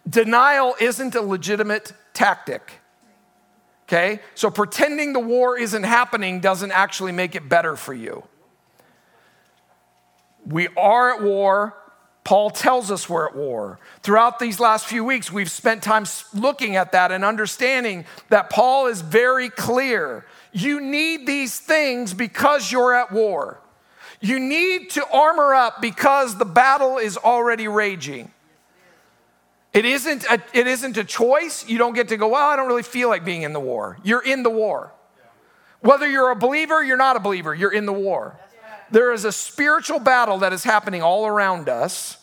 Denial 0.09 0.75
isn't 0.79 1.15
a 1.15 1.23
legitimate 1.23 1.95
tactic. 2.13 2.73
Okay? 3.89 4.21
So, 4.35 4.51
pretending 4.51 5.15
the 5.15 5.21
war 5.21 5.57
isn't 5.57 5.85
happening 5.85 6.41
doesn't 6.41 6.73
actually 6.73 7.13
make 7.13 7.35
it 7.35 7.49
better 7.49 7.77
for 7.77 7.95
you. 7.95 8.25
We 10.45 10.69
are 10.77 11.15
at 11.15 11.23
war 11.23 11.80
Paul 12.31 12.51
tells 12.51 12.93
us 12.93 13.09
we're 13.09 13.27
at 13.27 13.35
war. 13.35 13.81
Throughout 14.05 14.39
these 14.39 14.61
last 14.61 14.87
few 14.87 15.03
weeks, 15.05 15.33
we've 15.33 15.51
spent 15.51 15.83
time 15.83 16.05
looking 16.33 16.77
at 16.77 16.93
that 16.93 17.11
and 17.11 17.25
understanding 17.25 18.05
that 18.29 18.51
Paul 18.51 18.87
is 18.87 19.01
very 19.01 19.51
clear. 19.51 20.25
You 20.53 20.81
need 20.81 21.27
these 21.27 21.59
things 21.59 22.15
because 22.15 22.71
you're 22.71 22.95
at 22.95 23.11
war. 23.11 23.59
You 24.21 24.39
need 24.39 24.91
to 24.91 25.05
armor 25.13 25.57
up 25.57 25.83
because 25.83 26.39
the 26.39 26.45
battle 26.45 26.99
is 26.99 27.17
already 27.17 27.67
raging. 27.67 28.31
It 29.73 29.85
isn't, 29.85 30.25
a, 30.31 30.41
it 30.55 30.69
isn't 30.69 30.97
a 30.99 31.03
choice. 31.03 31.69
You 31.69 31.79
don't 31.79 31.95
get 31.95 32.11
to 32.11 32.17
go, 32.17 32.29
well, 32.29 32.49
I 32.49 32.55
don't 32.55 32.69
really 32.69 32.85
feel 32.85 33.09
like 33.09 33.25
being 33.25 33.43
in 33.43 33.53
the 33.53 33.59
war. 33.59 33.99
You're 34.05 34.23
in 34.23 34.45
the 34.45 34.51
war. 34.51 34.93
Whether 35.81 36.09
you're 36.09 36.31
a 36.31 36.37
believer, 36.37 36.81
you're 36.81 36.97
not 36.97 37.17
a 37.17 37.21
believer, 37.21 37.57
you're 37.57 37.73
in 37.73 37.87
the 37.87 37.93
war. 37.93 38.39
There 38.93 39.13
is 39.13 39.25
a 39.25 39.33
spiritual 39.33 39.99
battle 39.99 40.39
that 40.39 40.53
is 40.53 40.63
happening 40.63 41.03
all 41.03 41.27
around 41.27 41.69
us. 41.69 42.19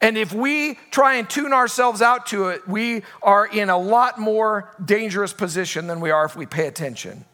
And 0.00 0.18
if 0.18 0.32
we 0.32 0.74
try 0.90 1.14
and 1.14 1.28
tune 1.28 1.52
ourselves 1.52 2.02
out 2.02 2.26
to 2.26 2.48
it, 2.48 2.68
we 2.68 3.02
are 3.22 3.46
in 3.46 3.70
a 3.70 3.78
lot 3.78 4.18
more 4.18 4.74
dangerous 4.84 5.32
position 5.32 5.86
than 5.86 6.00
we 6.00 6.10
are 6.10 6.24
if 6.26 6.36
we 6.36 6.46
pay 6.46 6.66
attention. 6.66 7.24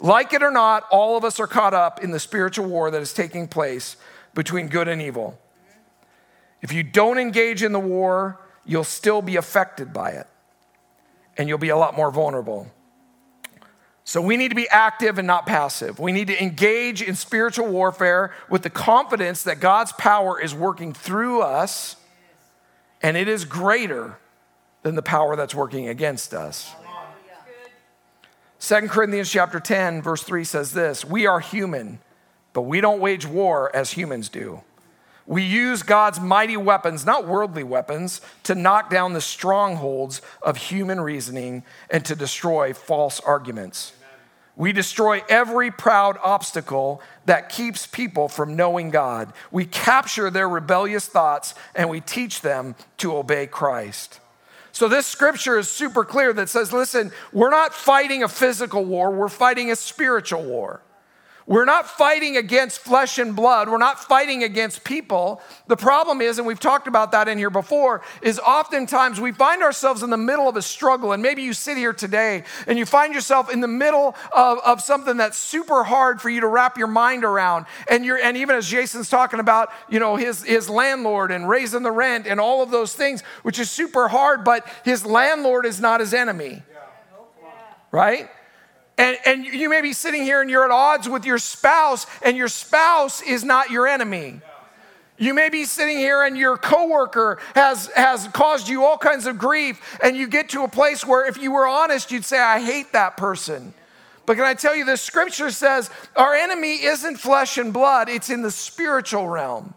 Like 0.00 0.32
it 0.32 0.42
or 0.42 0.50
not, 0.50 0.84
all 0.90 1.16
of 1.16 1.24
us 1.24 1.38
are 1.40 1.46
caught 1.46 1.74
up 1.74 2.02
in 2.02 2.10
the 2.10 2.20
spiritual 2.20 2.66
war 2.66 2.90
that 2.90 3.02
is 3.02 3.12
taking 3.12 3.48
place 3.48 3.96
between 4.34 4.68
good 4.68 4.88
and 4.88 5.02
evil. 5.02 5.38
If 6.62 6.72
you 6.72 6.82
don't 6.82 7.18
engage 7.18 7.62
in 7.62 7.72
the 7.72 7.80
war, 7.80 8.40
you'll 8.64 8.84
still 8.84 9.22
be 9.22 9.36
affected 9.36 9.92
by 9.92 10.10
it, 10.10 10.26
and 11.36 11.48
you'll 11.48 11.58
be 11.58 11.68
a 11.68 11.76
lot 11.76 11.96
more 11.96 12.10
vulnerable. 12.10 12.70
So 14.08 14.22
we 14.22 14.38
need 14.38 14.48
to 14.48 14.54
be 14.54 14.66
active 14.70 15.18
and 15.18 15.26
not 15.26 15.44
passive. 15.44 15.98
We 15.98 16.12
need 16.12 16.28
to 16.28 16.42
engage 16.42 17.02
in 17.02 17.14
spiritual 17.14 17.66
warfare 17.66 18.32
with 18.48 18.62
the 18.62 18.70
confidence 18.70 19.42
that 19.42 19.60
God's 19.60 19.92
power 19.92 20.40
is 20.40 20.54
working 20.54 20.94
through 20.94 21.42
us 21.42 21.96
and 23.02 23.18
it 23.18 23.28
is 23.28 23.44
greater 23.44 24.16
than 24.82 24.94
the 24.94 25.02
power 25.02 25.36
that's 25.36 25.54
working 25.54 25.88
against 25.88 26.32
us. 26.32 26.74
2 28.60 28.88
Corinthians 28.88 29.30
chapter 29.30 29.60
10 29.60 30.00
verse 30.00 30.22
3 30.22 30.42
says 30.42 30.72
this, 30.72 31.04
"We 31.04 31.26
are 31.26 31.40
human, 31.40 32.00
but 32.54 32.62
we 32.62 32.80
don't 32.80 33.00
wage 33.00 33.26
war 33.26 33.70
as 33.76 33.90
humans 33.90 34.30
do. 34.30 34.62
We 35.26 35.42
use 35.42 35.82
God's 35.82 36.18
mighty 36.18 36.56
weapons, 36.56 37.04
not 37.04 37.26
worldly 37.26 37.62
weapons, 37.62 38.22
to 38.44 38.54
knock 38.54 38.88
down 38.88 39.12
the 39.12 39.20
strongholds 39.20 40.22
of 40.40 40.56
human 40.56 40.98
reasoning 40.98 41.62
and 41.90 42.06
to 42.06 42.16
destroy 42.16 42.72
false 42.72 43.20
arguments." 43.20 43.92
We 44.58 44.72
destroy 44.72 45.22
every 45.28 45.70
proud 45.70 46.18
obstacle 46.20 47.00
that 47.26 47.48
keeps 47.48 47.86
people 47.86 48.28
from 48.28 48.56
knowing 48.56 48.90
God. 48.90 49.32
We 49.52 49.64
capture 49.64 50.30
their 50.30 50.48
rebellious 50.48 51.06
thoughts 51.06 51.54
and 51.76 51.88
we 51.88 52.00
teach 52.00 52.40
them 52.40 52.74
to 52.98 53.16
obey 53.16 53.46
Christ. 53.46 54.18
So, 54.72 54.88
this 54.88 55.06
scripture 55.06 55.58
is 55.58 55.68
super 55.68 56.04
clear 56.04 56.32
that 56.32 56.48
says, 56.48 56.72
listen, 56.72 57.12
we're 57.32 57.50
not 57.50 57.72
fighting 57.72 58.24
a 58.24 58.28
physical 58.28 58.84
war, 58.84 59.12
we're 59.12 59.28
fighting 59.28 59.70
a 59.70 59.76
spiritual 59.76 60.42
war. 60.44 60.82
We're 61.48 61.64
not 61.64 61.88
fighting 61.88 62.36
against 62.36 62.80
flesh 62.80 63.18
and 63.18 63.34
blood. 63.34 63.70
We're 63.70 63.78
not 63.78 64.04
fighting 64.04 64.44
against 64.44 64.84
people. 64.84 65.40
The 65.66 65.78
problem 65.78 66.20
is, 66.20 66.36
and 66.36 66.46
we've 66.46 66.60
talked 66.60 66.86
about 66.86 67.12
that 67.12 67.26
in 67.26 67.38
here 67.38 67.48
before, 67.48 68.02
is 68.20 68.38
oftentimes 68.38 69.18
we 69.18 69.32
find 69.32 69.62
ourselves 69.62 70.02
in 70.02 70.10
the 70.10 70.18
middle 70.18 70.46
of 70.46 70.56
a 70.56 70.62
struggle. 70.62 71.12
And 71.12 71.22
maybe 71.22 71.42
you 71.42 71.54
sit 71.54 71.78
here 71.78 71.94
today 71.94 72.44
and 72.66 72.78
you 72.78 72.84
find 72.84 73.14
yourself 73.14 73.50
in 73.50 73.62
the 73.62 73.66
middle 73.66 74.14
of, 74.30 74.58
of 74.58 74.82
something 74.82 75.16
that's 75.16 75.38
super 75.38 75.84
hard 75.84 76.20
for 76.20 76.28
you 76.28 76.42
to 76.42 76.46
wrap 76.46 76.76
your 76.76 76.86
mind 76.86 77.24
around. 77.24 77.64
And 77.90 78.04
you're 78.04 78.18
and 78.18 78.36
even 78.36 78.54
as 78.54 78.68
Jason's 78.68 79.08
talking 79.08 79.40
about, 79.40 79.70
you 79.88 80.00
know, 80.00 80.16
his, 80.16 80.42
his 80.42 80.68
landlord 80.68 81.30
and 81.30 81.48
raising 81.48 81.82
the 81.82 81.90
rent 81.92 82.26
and 82.26 82.38
all 82.38 82.62
of 82.62 82.70
those 82.70 82.92
things, 82.92 83.22
which 83.42 83.58
is 83.58 83.70
super 83.70 84.08
hard, 84.08 84.44
but 84.44 84.68
his 84.84 85.06
landlord 85.06 85.64
is 85.64 85.80
not 85.80 86.00
his 86.00 86.12
enemy. 86.12 86.62
Right? 87.90 88.28
And, 88.98 89.16
and 89.24 89.46
you 89.46 89.70
may 89.70 89.80
be 89.80 89.92
sitting 89.92 90.24
here 90.24 90.42
and 90.42 90.50
you're 90.50 90.64
at 90.64 90.72
odds 90.72 91.08
with 91.08 91.24
your 91.24 91.38
spouse, 91.38 92.04
and 92.20 92.36
your 92.36 92.48
spouse 92.48 93.22
is 93.22 93.44
not 93.44 93.70
your 93.70 93.86
enemy. 93.86 94.40
You 95.18 95.34
may 95.34 95.48
be 95.48 95.64
sitting 95.64 95.96
here 95.96 96.22
and 96.22 96.36
your 96.36 96.56
coworker 96.56 97.38
has, 97.54 97.86
has 97.94 98.28
caused 98.28 98.68
you 98.68 98.84
all 98.84 98.98
kinds 98.98 99.26
of 99.26 99.38
grief, 99.38 99.98
and 100.02 100.16
you 100.16 100.26
get 100.26 100.50
to 100.50 100.62
a 100.62 100.68
place 100.68 101.06
where 101.06 101.26
if 101.26 101.38
you 101.38 101.52
were 101.52 101.66
honest, 101.66 102.10
you'd 102.10 102.24
say, 102.24 102.38
I 102.38 102.60
hate 102.60 102.92
that 102.92 103.16
person. 103.16 103.72
But 104.26 104.36
can 104.36 104.44
I 104.44 104.54
tell 104.54 104.76
you, 104.76 104.84
the 104.84 104.96
scripture 104.96 105.50
says 105.50 105.90
our 106.14 106.34
enemy 106.34 106.82
isn't 106.82 107.16
flesh 107.16 107.56
and 107.56 107.72
blood, 107.72 108.08
it's 108.08 108.30
in 108.30 108.42
the 108.42 108.50
spiritual 108.50 109.28
realm. 109.28 109.74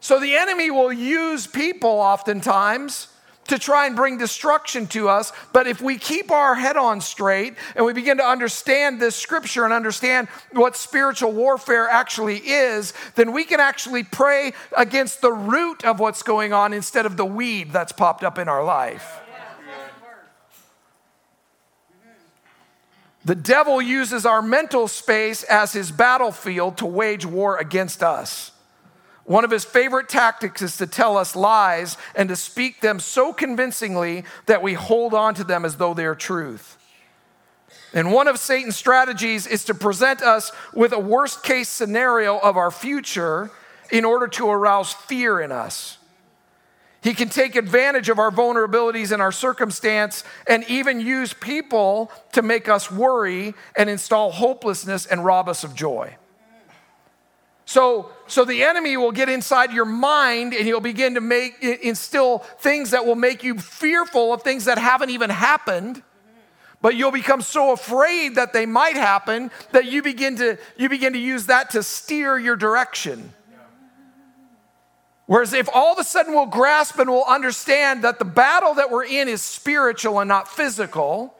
So 0.00 0.20
the 0.20 0.36
enemy 0.36 0.70
will 0.70 0.92
use 0.92 1.46
people 1.46 1.90
oftentimes 1.90 3.08
to 3.48 3.58
try 3.58 3.86
and 3.86 3.96
bring 3.96 4.18
destruction 4.18 4.86
to 4.88 5.08
us. 5.08 5.32
But 5.52 5.66
if 5.66 5.80
we 5.80 5.98
keep 5.98 6.30
our 6.30 6.54
head 6.54 6.76
on 6.76 7.00
straight 7.00 7.54
and 7.74 7.84
we 7.84 7.92
begin 7.92 8.18
to 8.18 8.24
understand 8.24 9.00
this 9.00 9.16
scripture 9.16 9.64
and 9.64 9.72
understand 9.72 10.28
what 10.52 10.76
spiritual 10.76 11.32
warfare 11.32 11.88
actually 11.88 12.38
is, 12.38 12.92
then 13.16 13.32
we 13.32 13.44
can 13.44 13.60
actually 13.60 14.04
pray 14.04 14.52
against 14.76 15.20
the 15.20 15.32
root 15.32 15.84
of 15.84 16.00
what's 16.00 16.22
going 16.22 16.52
on 16.52 16.72
instead 16.72 17.06
of 17.06 17.16
the 17.16 17.26
weed 17.26 17.72
that's 17.72 17.92
popped 17.92 18.24
up 18.24 18.38
in 18.38 18.48
our 18.48 18.64
life. 18.64 19.20
The 23.24 23.34
devil 23.34 23.82
uses 23.82 24.24
our 24.24 24.40
mental 24.40 24.88
space 24.88 25.42
as 25.42 25.72
his 25.72 25.90
battlefield 25.90 26.78
to 26.78 26.86
wage 26.86 27.26
war 27.26 27.58
against 27.58 28.02
us. 28.02 28.52
One 29.28 29.44
of 29.44 29.50
his 29.50 29.66
favorite 29.66 30.08
tactics 30.08 30.62
is 30.62 30.78
to 30.78 30.86
tell 30.86 31.18
us 31.18 31.36
lies 31.36 31.98
and 32.14 32.30
to 32.30 32.34
speak 32.34 32.80
them 32.80 32.98
so 32.98 33.34
convincingly 33.34 34.24
that 34.46 34.62
we 34.62 34.72
hold 34.72 35.12
on 35.12 35.34
to 35.34 35.44
them 35.44 35.66
as 35.66 35.76
though 35.76 35.92
they 35.92 36.06
are 36.06 36.14
truth. 36.14 36.78
And 37.92 38.10
one 38.10 38.26
of 38.26 38.38
Satan's 38.38 38.76
strategies 38.76 39.46
is 39.46 39.66
to 39.66 39.74
present 39.74 40.22
us 40.22 40.50
with 40.72 40.92
a 40.92 40.98
worst 40.98 41.42
case 41.42 41.68
scenario 41.68 42.38
of 42.38 42.56
our 42.56 42.70
future 42.70 43.50
in 43.92 44.06
order 44.06 44.28
to 44.28 44.48
arouse 44.48 44.94
fear 44.94 45.42
in 45.42 45.52
us. 45.52 45.98
He 47.02 47.12
can 47.12 47.28
take 47.28 47.54
advantage 47.54 48.08
of 48.08 48.18
our 48.18 48.30
vulnerabilities 48.30 49.12
and 49.12 49.20
our 49.20 49.30
circumstance 49.30 50.24
and 50.46 50.64
even 50.70 51.02
use 51.02 51.34
people 51.34 52.10
to 52.32 52.40
make 52.40 52.66
us 52.66 52.90
worry 52.90 53.52
and 53.76 53.90
install 53.90 54.30
hopelessness 54.32 55.04
and 55.04 55.22
rob 55.22 55.50
us 55.50 55.64
of 55.64 55.74
joy. 55.74 56.16
So, 57.68 58.12
so 58.26 58.46
the 58.46 58.62
enemy 58.62 58.96
will 58.96 59.12
get 59.12 59.28
inside 59.28 59.74
your 59.74 59.84
mind 59.84 60.54
and 60.54 60.64
he'll 60.64 60.80
begin 60.80 61.16
to 61.16 61.20
make 61.20 61.62
instill 61.62 62.38
things 62.38 62.92
that 62.92 63.04
will 63.04 63.14
make 63.14 63.44
you 63.44 63.58
fearful 63.58 64.32
of 64.32 64.40
things 64.40 64.64
that 64.64 64.78
haven't 64.78 65.10
even 65.10 65.28
happened. 65.28 66.02
But 66.80 66.94
you'll 66.94 67.12
become 67.12 67.42
so 67.42 67.72
afraid 67.72 68.36
that 68.36 68.54
they 68.54 68.64
might 68.64 68.96
happen 68.96 69.50
that 69.72 69.84
you 69.84 70.02
begin 70.02 70.36
to 70.36 70.56
you 70.78 70.88
begin 70.88 71.12
to 71.12 71.18
use 71.18 71.44
that 71.44 71.68
to 71.72 71.82
steer 71.82 72.38
your 72.38 72.56
direction. 72.56 73.34
Whereas 75.26 75.52
if 75.52 75.68
all 75.74 75.92
of 75.92 75.98
a 75.98 76.04
sudden 76.04 76.32
we'll 76.32 76.46
grasp 76.46 76.98
and 76.98 77.10
we'll 77.10 77.24
understand 77.24 78.02
that 78.02 78.18
the 78.18 78.24
battle 78.24 78.72
that 78.76 78.90
we're 78.90 79.04
in 79.04 79.28
is 79.28 79.42
spiritual 79.42 80.20
and 80.20 80.28
not 80.28 80.48
physical, 80.48 81.34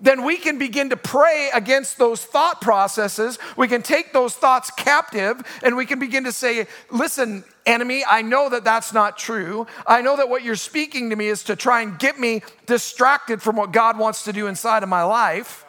then 0.00 0.24
we 0.24 0.36
can 0.36 0.58
begin 0.58 0.90
to 0.90 0.96
pray 0.96 1.50
against 1.52 1.98
those 1.98 2.24
thought 2.24 2.60
processes. 2.60 3.38
We 3.56 3.68
can 3.68 3.82
take 3.82 4.12
those 4.12 4.34
thoughts 4.34 4.70
captive 4.70 5.42
and 5.62 5.76
we 5.76 5.86
can 5.86 5.98
begin 5.98 6.24
to 6.24 6.32
say, 6.32 6.66
listen, 6.90 7.44
enemy, 7.66 8.04
I 8.08 8.22
know 8.22 8.48
that 8.48 8.64
that's 8.64 8.92
not 8.92 9.18
true. 9.18 9.66
I 9.86 10.02
know 10.02 10.16
that 10.16 10.28
what 10.28 10.42
you're 10.42 10.56
speaking 10.56 11.10
to 11.10 11.16
me 11.16 11.26
is 11.26 11.44
to 11.44 11.56
try 11.56 11.82
and 11.82 11.98
get 11.98 12.18
me 12.18 12.42
distracted 12.66 13.42
from 13.42 13.56
what 13.56 13.72
God 13.72 13.98
wants 13.98 14.24
to 14.24 14.32
do 14.32 14.46
inside 14.46 14.82
of 14.82 14.88
my 14.88 15.02
life. 15.02 15.64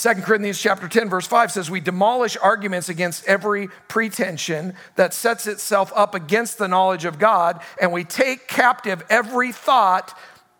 2 0.00 0.14
Corinthians 0.22 0.60
chapter 0.60 0.86
10 0.86 1.08
verse 1.08 1.26
5 1.26 1.50
says 1.50 1.68
we 1.68 1.80
demolish 1.80 2.36
arguments 2.40 2.88
against 2.88 3.24
every 3.26 3.66
pretension 3.88 4.74
that 4.94 5.12
sets 5.12 5.48
itself 5.48 5.92
up 5.96 6.14
against 6.14 6.56
the 6.56 6.68
knowledge 6.68 7.04
of 7.04 7.18
God 7.18 7.60
and 7.80 7.90
we 7.90 8.04
take 8.04 8.46
captive 8.46 9.02
every 9.10 9.50
thought 9.50 10.16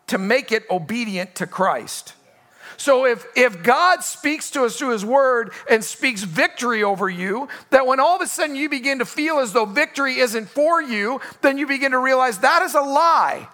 to 0.09 0.19
make 0.19 0.51
it 0.51 0.65
obedient 0.69 1.37
to 1.37 1.47
Christ. 1.47 2.15
So 2.77 3.07
if, 3.07 3.27
if 3.37 3.63
God 3.63 4.03
speaks 4.03 4.51
to 4.53 4.65
us 4.65 4.77
through 4.77 4.91
his 4.91 5.05
word 5.05 5.53
and 5.71 5.85
speaks 5.85 6.25
victory 6.25 6.83
over 6.83 7.09
you, 7.09 7.47
that 7.71 7.87
when 7.87 8.01
all 8.01 8.17
of 8.17 8.23
a 8.23 8.27
sudden 8.27 8.57
you 8.57 8.69
begin 8.69 8.99
to 8.99 9.05
feel 9.05 9.39
as 9.39 9.53
though 9.53 9.67
victory 9.67 10.19
isn't 10.19 10.49
for 10.49 10.83
you, 10.83 11.21
then 11.43 11.59
you 11.59 11.69
begin 11.69 11.93
to 11.93 11.99
realize 11.99 12.39
that 12.39 12.63
is 12.63 12.75
a 12.75 12.81
lie 12.81 13.47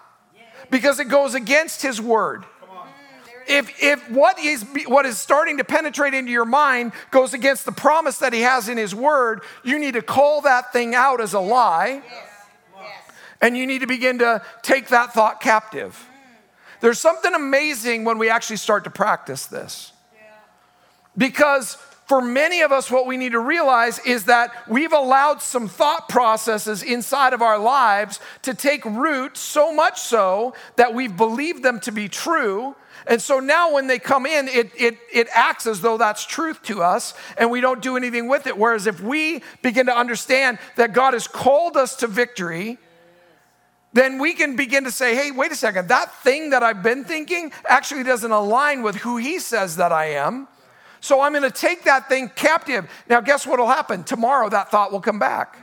because 0.71 0.99
it 0.99 1.09
goes 1.09 1.35
against 1.35 1.83
his 1.83 2.01
word 2.01 2.43
if, 3.47 3.81
if 3.81 4.09
what 4.09 4.39
is, 4.39 4.65
what 4.87 5.05
is 5.05 5.17
starting 5.17 5.57
to 5.57 5.63
penetrate 5.63 6.13
into 6.13 6.31
your 6.31 6.45
mind 6.45 6.93
goes 7.11 7.33
against 7.33 7.65
the 7.65 7.71
promise 7.71 8.17
that 8.19 8.33
he 8.33 8.41
has 8.41 8.69
in 8.69 8.77
his 8.77 8.93
word, 8.95 9.41
you 9.63 9.79
need 9.79 9.93
to 9.93 10.01
call 10.01 10.41
that 10.41 10.73
thing 10.73 10.95
out 10.95 11.21
as 11.21 11.33
a 11.33 11.39
lie. 11.39 12.01
Yes. 12.05 12.31
And 13.41 13.57
you 13.57 13.67
need 13.67 13.79
to 13.79 13.87
begin 13.87 14.19
to 14.19 14.41
take 14.63 14.87
that 14.87 15.13
thought 15.13 15.41
captive. 15.41 15.93
Mm. 15.93 16.81
There's 16.81 16.99
something 16.99 17.33
amazing 17.33 18.05
when 18.05 18.17
we 18.17 18.29
actually 18.29 18.57
start 18.57 18.85
to 18.85 18.89
practice 18.89 19.45
this. 19.45 19.91
Because 21.17 21.77
for 22.07 22.21
many 22.21 22.61
of 22.61 22.71
us, 22.71 22.91
what 22.91 23.07
we 23.07 23.17
need 23.17 23.31
to 23.31 23.39
realize 23.39 23.99
is 23.99 24.25
that 24.25 24.51
we've 24.69 24.93
allowed 24.93 25.41
some 25.41 25.67
thought 25.67 26.07
processes 26.07 26.83
inside 26.83 27.33
of 27.33 27.41
our 27.41 27.57
lives 27.57 28.19
to 28.43 28.53
take 28.53 28.85
root 28.85 29.37
so 29.37 29.73
much 29.73 29.99
so 29.99 30.53
that 30.75 30.93
we've 30.93 31.15
believed 31.15 31.63
them 31.63 31.79
to 31.81 31.91
be 31.91 32.07
true 32.07 32.75
and 33.07 33.21
so 33.21 33.39
now 33.39 33.73
when 33.73 33.87
they 33.87 33.99
come 33.99 34.25
in, 34.25 34.47
it, 34.47 34.71
it, 34.75 34.97
it 35.13 35.27
acts 35.31 35.67
as 35.67 35.81
though 35.81 35.97
that's 35.97 36.25
truth 36.25 36.63
to 36.63 36.81
us 36.81 37.13
and 37.37 37.51
we 37.51 37.61
don't 37.61 37.81
do 37.81 37.97
anything 37.97 38.27
with 38.27 38.47
it. 38.47 38.57
Whereas 38.57 38.87
if 38.87 38.99
we 38.99 39.43
begin 39.61 39.85
to 39.85 39.95
understand 39.95 40.57
that 40.75 40.93
God 40.93 41.13
has 41.13 41.27
called 41.27 41.77
us 41.77 41.95
to 41.97 42.07
victory, 42.07 42.79
then 43.93 44.19
we 44.19 44.33
can 44.33 44.55
begin 44.55 44.83
to 44.85 44.91
say, 44.91 45.15
hey, 45.15 45.31
wait 45.31 45.51
a 45.51 45.55
second, 45.55 45.87
that 45.89 46.13
thing 46.23 46.49
that 46.49 46.63
I've 46.63 46.81
been 46.81 47.03
thinking 47.03 47.51
actually 47.69 48.03
doesn't 48.03 48.31
align 48.31 48.81
with 48.81 48.95
who 48.95 49.17
He 49.17 49.39
says 49.39 49.77
that 49.77 49.91
I 49.91 50.11
am. 50.11 50.47
So 50.99 51.21
I'm 51.21 51.33
going 51.33 51.43
to 51.43 51.51
take 51.51 51.83
that 51.83 52.09
thing 52.09 52.29
captive. 52.35 52.89
Now, 53.07 53.21
guess 53.21 53.45
what 53.45 53.59
will 53.59 53.67
happen? 53.67 54.03
Tomorrow 54.03 54.49
that 54.49 54.71
thought 54.71 54.91
will 54.91 54.99
come 54.99 55.19
back. 55.19 55.57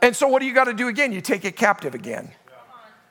and 0.00 0.16
so 0.16 0.26
what 0.28 0.40
do 0.40 0.46
you 0.46 0.54
got 0.54 0.64
to 0.64 0.72
do 0.72 0.88
again? 0.88 1.12
You 1.12 1.20
take 1.20 1.44
it 1.44 1.56
captive 1.56 1.94
again. 1.94 2.30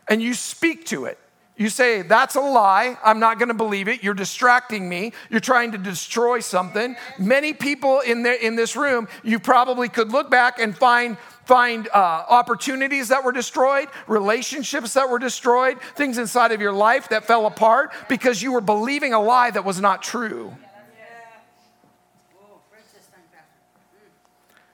And 0.07 0.21
you 0.21 0.33
speak 0.33 0.87
to 0.87 1.05
it. 1.05 1.19
You 1.57 1.69
say, 1.69 2.01
That's 2.01 2.35
a 2.35 2.41
lie. 2.41 2.97
I'm 3.03 3.19
not 3.19 3.37
going 3.37 3.49
to 3.49 3.55
believe 3.55 3.87
it. 3.87 4.03
You're 4.03 4.13
distracting 4.13 4.87
me. 4.87 5.13
You're 5.29 5.39
trying 5.39 5.73
to 5.73 5.77
destroy 5.77 6.39
something. 6.39 6.95
Many 7.19 7.53
people 7.53 7.99
in, 7.99 8.23
the, 8.23 8.45
in 8.45 8.55
this 8.55 8.75
room, 8.75 9.07
you 9.23 9.39
probably 9.39 9.89
could 9.89 10.11
look 10.11 10.29
back 10.29 10.59
and 10.59 10.75
find 10.75 11.17
find 11.45 11.89
uh, 11.89 12.23
opportunities 12.29 13.09
that 13.09 13.25
were 13.25 13.31
destroyed, 13.31 13.89
relationships 14.07 14.93
that 14.93 15.09
were 15.09 15.19
destroyed, 15.19 15.81
things 15.95 16.17
inside 16.17 16.51
of 16.51 16.61
your 16.61 16.71
life 16.71 17.09
that 17.09 17.25
fell 17.25 17.45
apart 17.45 17.91
because 18.07 18.41
you 18.41 18.53
were 18.53 18.61
believing 18.61 19.11
a 19.11 19.19
lie 19.19 19.51
that 19.51 19.65
was 19.65 19.81
not 19.81 20.01
true. 20.01 20.55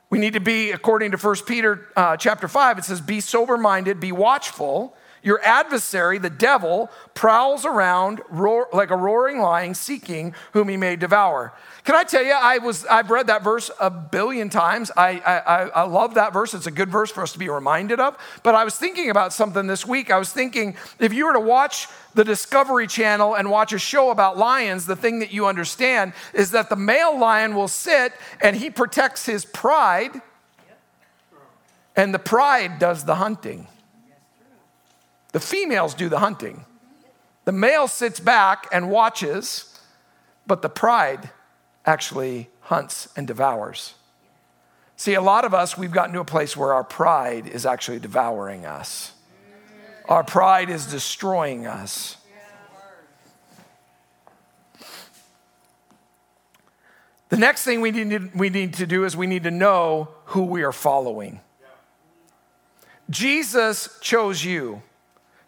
We 0.10 0.20
need 0.20 0.34
to 0.34 0.40
be, 0.40 0.72
according 0.72 1.12
to 1.12 1.18
1 1.18 1.36
Peter 1.46 1.88
uh, 1.96 2.16
chapter 2.16 2.48
5, 2.48 2.78
it 2.78 2.86
says, 2.86 3.02
be 3.02 3.20
sober 3.20 3.58
minded, 3.58 4.00
be 4.00 4.12
watchful. 4.12 4.96
Your 5.28 5.44
adversary, 5.44 6.18
the 6.18 6.30
devil, 6.30 6.90
prowls 7.14 7.66
around 7.66 8.22
roar, 8.30 8.70
like 8.72 8.92
a 8.92 8.96
roaring 8.96 9.40
lion 9.40 9.76
seeking 9.76 10.34
whom 10.54 10.70
he 10.70 10.78
may 10.78 10.96
devour. 10.96 11.54
Can 11.84 11.96
I 11.96 12.04
tell 12.06 12.24
you, 12.24 12.32
I 12.32 12.60
was, 12.60 12.86
I've 12.86 13.12
read 13.12 13.28
that 13.28 13.44
verse 13.44 13.70
a 13.82 13.90
billion 13.90 14.50
times. 14.50 14.90
I, 14.96 15.20
I, 15.20 15.82
I 15.82 15.84
love 15.84 16.14
that 16.14 16.32
verse. 16.32 16.54
It's 16.54 16.66
a 16.66 16.72
good 16.72 16.90
verse 16.90 17.12
for 17.12 17.24
us 17.24 17.34
to 17.34 17.40
be 17.40 17.50
reminded 17.50 18.00
of. 18.00 18.18
But 18.42 18.56
I 18.56 18.64
was 18.64 18.78
thinking 18.78 19.10
about 19.10 19.34
something 19.34 19.68
this 19.68 19.86
week. 19.86 20.12
I 20.12 20.18
was 20.18 20.32
thinking 20.32 20.78
if 20.98 21.12
you 21.12 21.26
were 21.26 21.34
to 21.34 21.42
watch 21.42 21.90
the 22.14 22.24
Discovery 22.24 22.88
Channel 22.88 23.36
and 23.36 23.52
watch 23.52 23.74
a 23.74 23.80
show 23.80 24.12
about 24.12 24.38
lions, 24.38 24.86
the 24.86 24.96
thing 24.96 25.20
that 25.20 25.34
you 25.34 25.46
understand 25.46 26.14
is 26.34 26.52
that 26.52 26.70
the 26.70 26.78
male 26.78 27.20
lion 27.20 27.54
will 27.54 27.68
sit 27.68 28.14
and 28.42 28.56
he 28.56 28.70
protects 28.70 29.26
his 29.26 29.44
pride, 29.44 30.22
and 31.98 32.14
the 32.14 32.20
pride 32.20 32.80
does 32.80 33.04
the 33.04 33.16
hunting. 33.16 33.68
The 35.32 35.40
females 35.40 35.94
do 35.94 36.10
the 36.10 36.20
hunting. 36.20 36.66
The 37.46 37.52
male 37.52 37.88
sits 37.88 38.20
back 38.20 38.68
and 38.72 38.90
watches, 38.90 39.80
but 40.46 40.62
the 40.62 40.70
pride 40.70 41.30
actually 41.86 42.50
hunts 42.62 43.08
and 43.16 43.26
devours. 43.28 43.94
See, 44.96 45.14
a 45.14 45.22
lot 45.22 45.46
of 45.46 45.54
us, 45.54 45.78
we've 45.78 45.92
gotten 45.92 46.14
to 46.14 46.20
a 46.20 46.26
place 46.26 46.58
where 46.58 46.74
our 46.74 46.84
pride 46.84 47.48
is 47.48 47.66
actually 47.66 48.00
devouring 48.00 48.66
us. 48.66 49.14
Our 50.10 50.24
pride 50.24 50.70
is 50.70 50.86
destroying 50.88 51.68
us. 51.68 52.18
The 57.30 57.38
next 57.38 57.64
thing 57.64 57.82
we 57.82 57.92
need, 57.92 58.34
we 58.34 58.50
need 58.50 58.74
to 58.76 58.88
do 58.88 59.04
is 59.04 59.16
we 59.18 59.28
need 59.28 59.44
to 59.44 59.52
know 59.52 60.10
who 60.26 60.44
we 60.46 60.64
are 60.64 60.72
following. 60.72 61.42
Jesus 63.10 63.98
chose 64.02 64.44
you, 64.44 64.82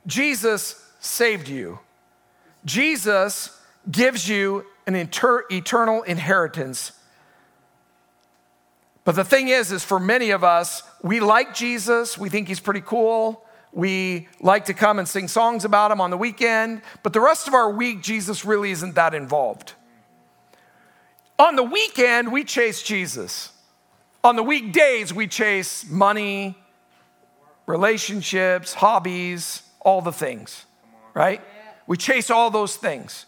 Jesus 0.06 0.86
saved 1.00 1.48
you, 1.48 1.80
Jesus 2.66 3.58
gives 3.90 4.28
you 4.28 4.66
an 4.88 4.96
inter- 4.96 5.46
eternal 5.52 6.04
inheritance. 6.04 6.92
But 9.06 9.16
the 9.16 9.24
thing 9.24 9.48
is, 9.48 9.72
is 9.72 9.84
for 9.84 10.00
many 10.00 10.32
of 10.32 10.44
us, 10.44 10.84
we 11.02 11.20
like 11.20 11.56
Jesus, 11.56 12.18
we 12.18 12.30
think 12.30 12.48
he's 12.48 12.60
pretty 12.60 12.82
cool. 12.82 13.46
We 13.72 14.28
like 14.42 14.66
to 14.66 14.74
come 14.74 14.98
and 15.00 15.08
sing 15.08 15.28
songs 15.28 15.64
about 15.64 15.92
him 15.92 16.02
on 16.02 16.10
the 16.10 16.18
weekend, 16.18 16.82
but 17.04 17.14
the 17.14 17.20
rest 17.20 17.48
of 17.48 17.54
our 17.54 17.70
week, 17.70 18.02
Jesus 18.02 18.44
really 18.44 18.72
isn't 18.72 18.96
that 18.96 19.14
involved. 19.14 19.74
On 21.38 21.56
the 21.56 21.64
weekend, 21.64 22.32
we 22.32 22.44
chase 22.44 22.82
Jesus. 22.82 23.52
On 24.24 24.36
the 24.36 24.44
weekdays, 24.44 25.14
we 25.14 25.28
chase 25.28 25.88
money, 25.88 26.58
relationships, 27.68 28.74
hobbies, 28.74 29.62
all 29.82 30.02
the 30.02 30.12
things, 30.12 30.66
right? 31.14 31.42
We 31.88 31.98
chase 31.98 32.30
all 32.30 32.52
those 32.52 32.76
things. 32.76 33.26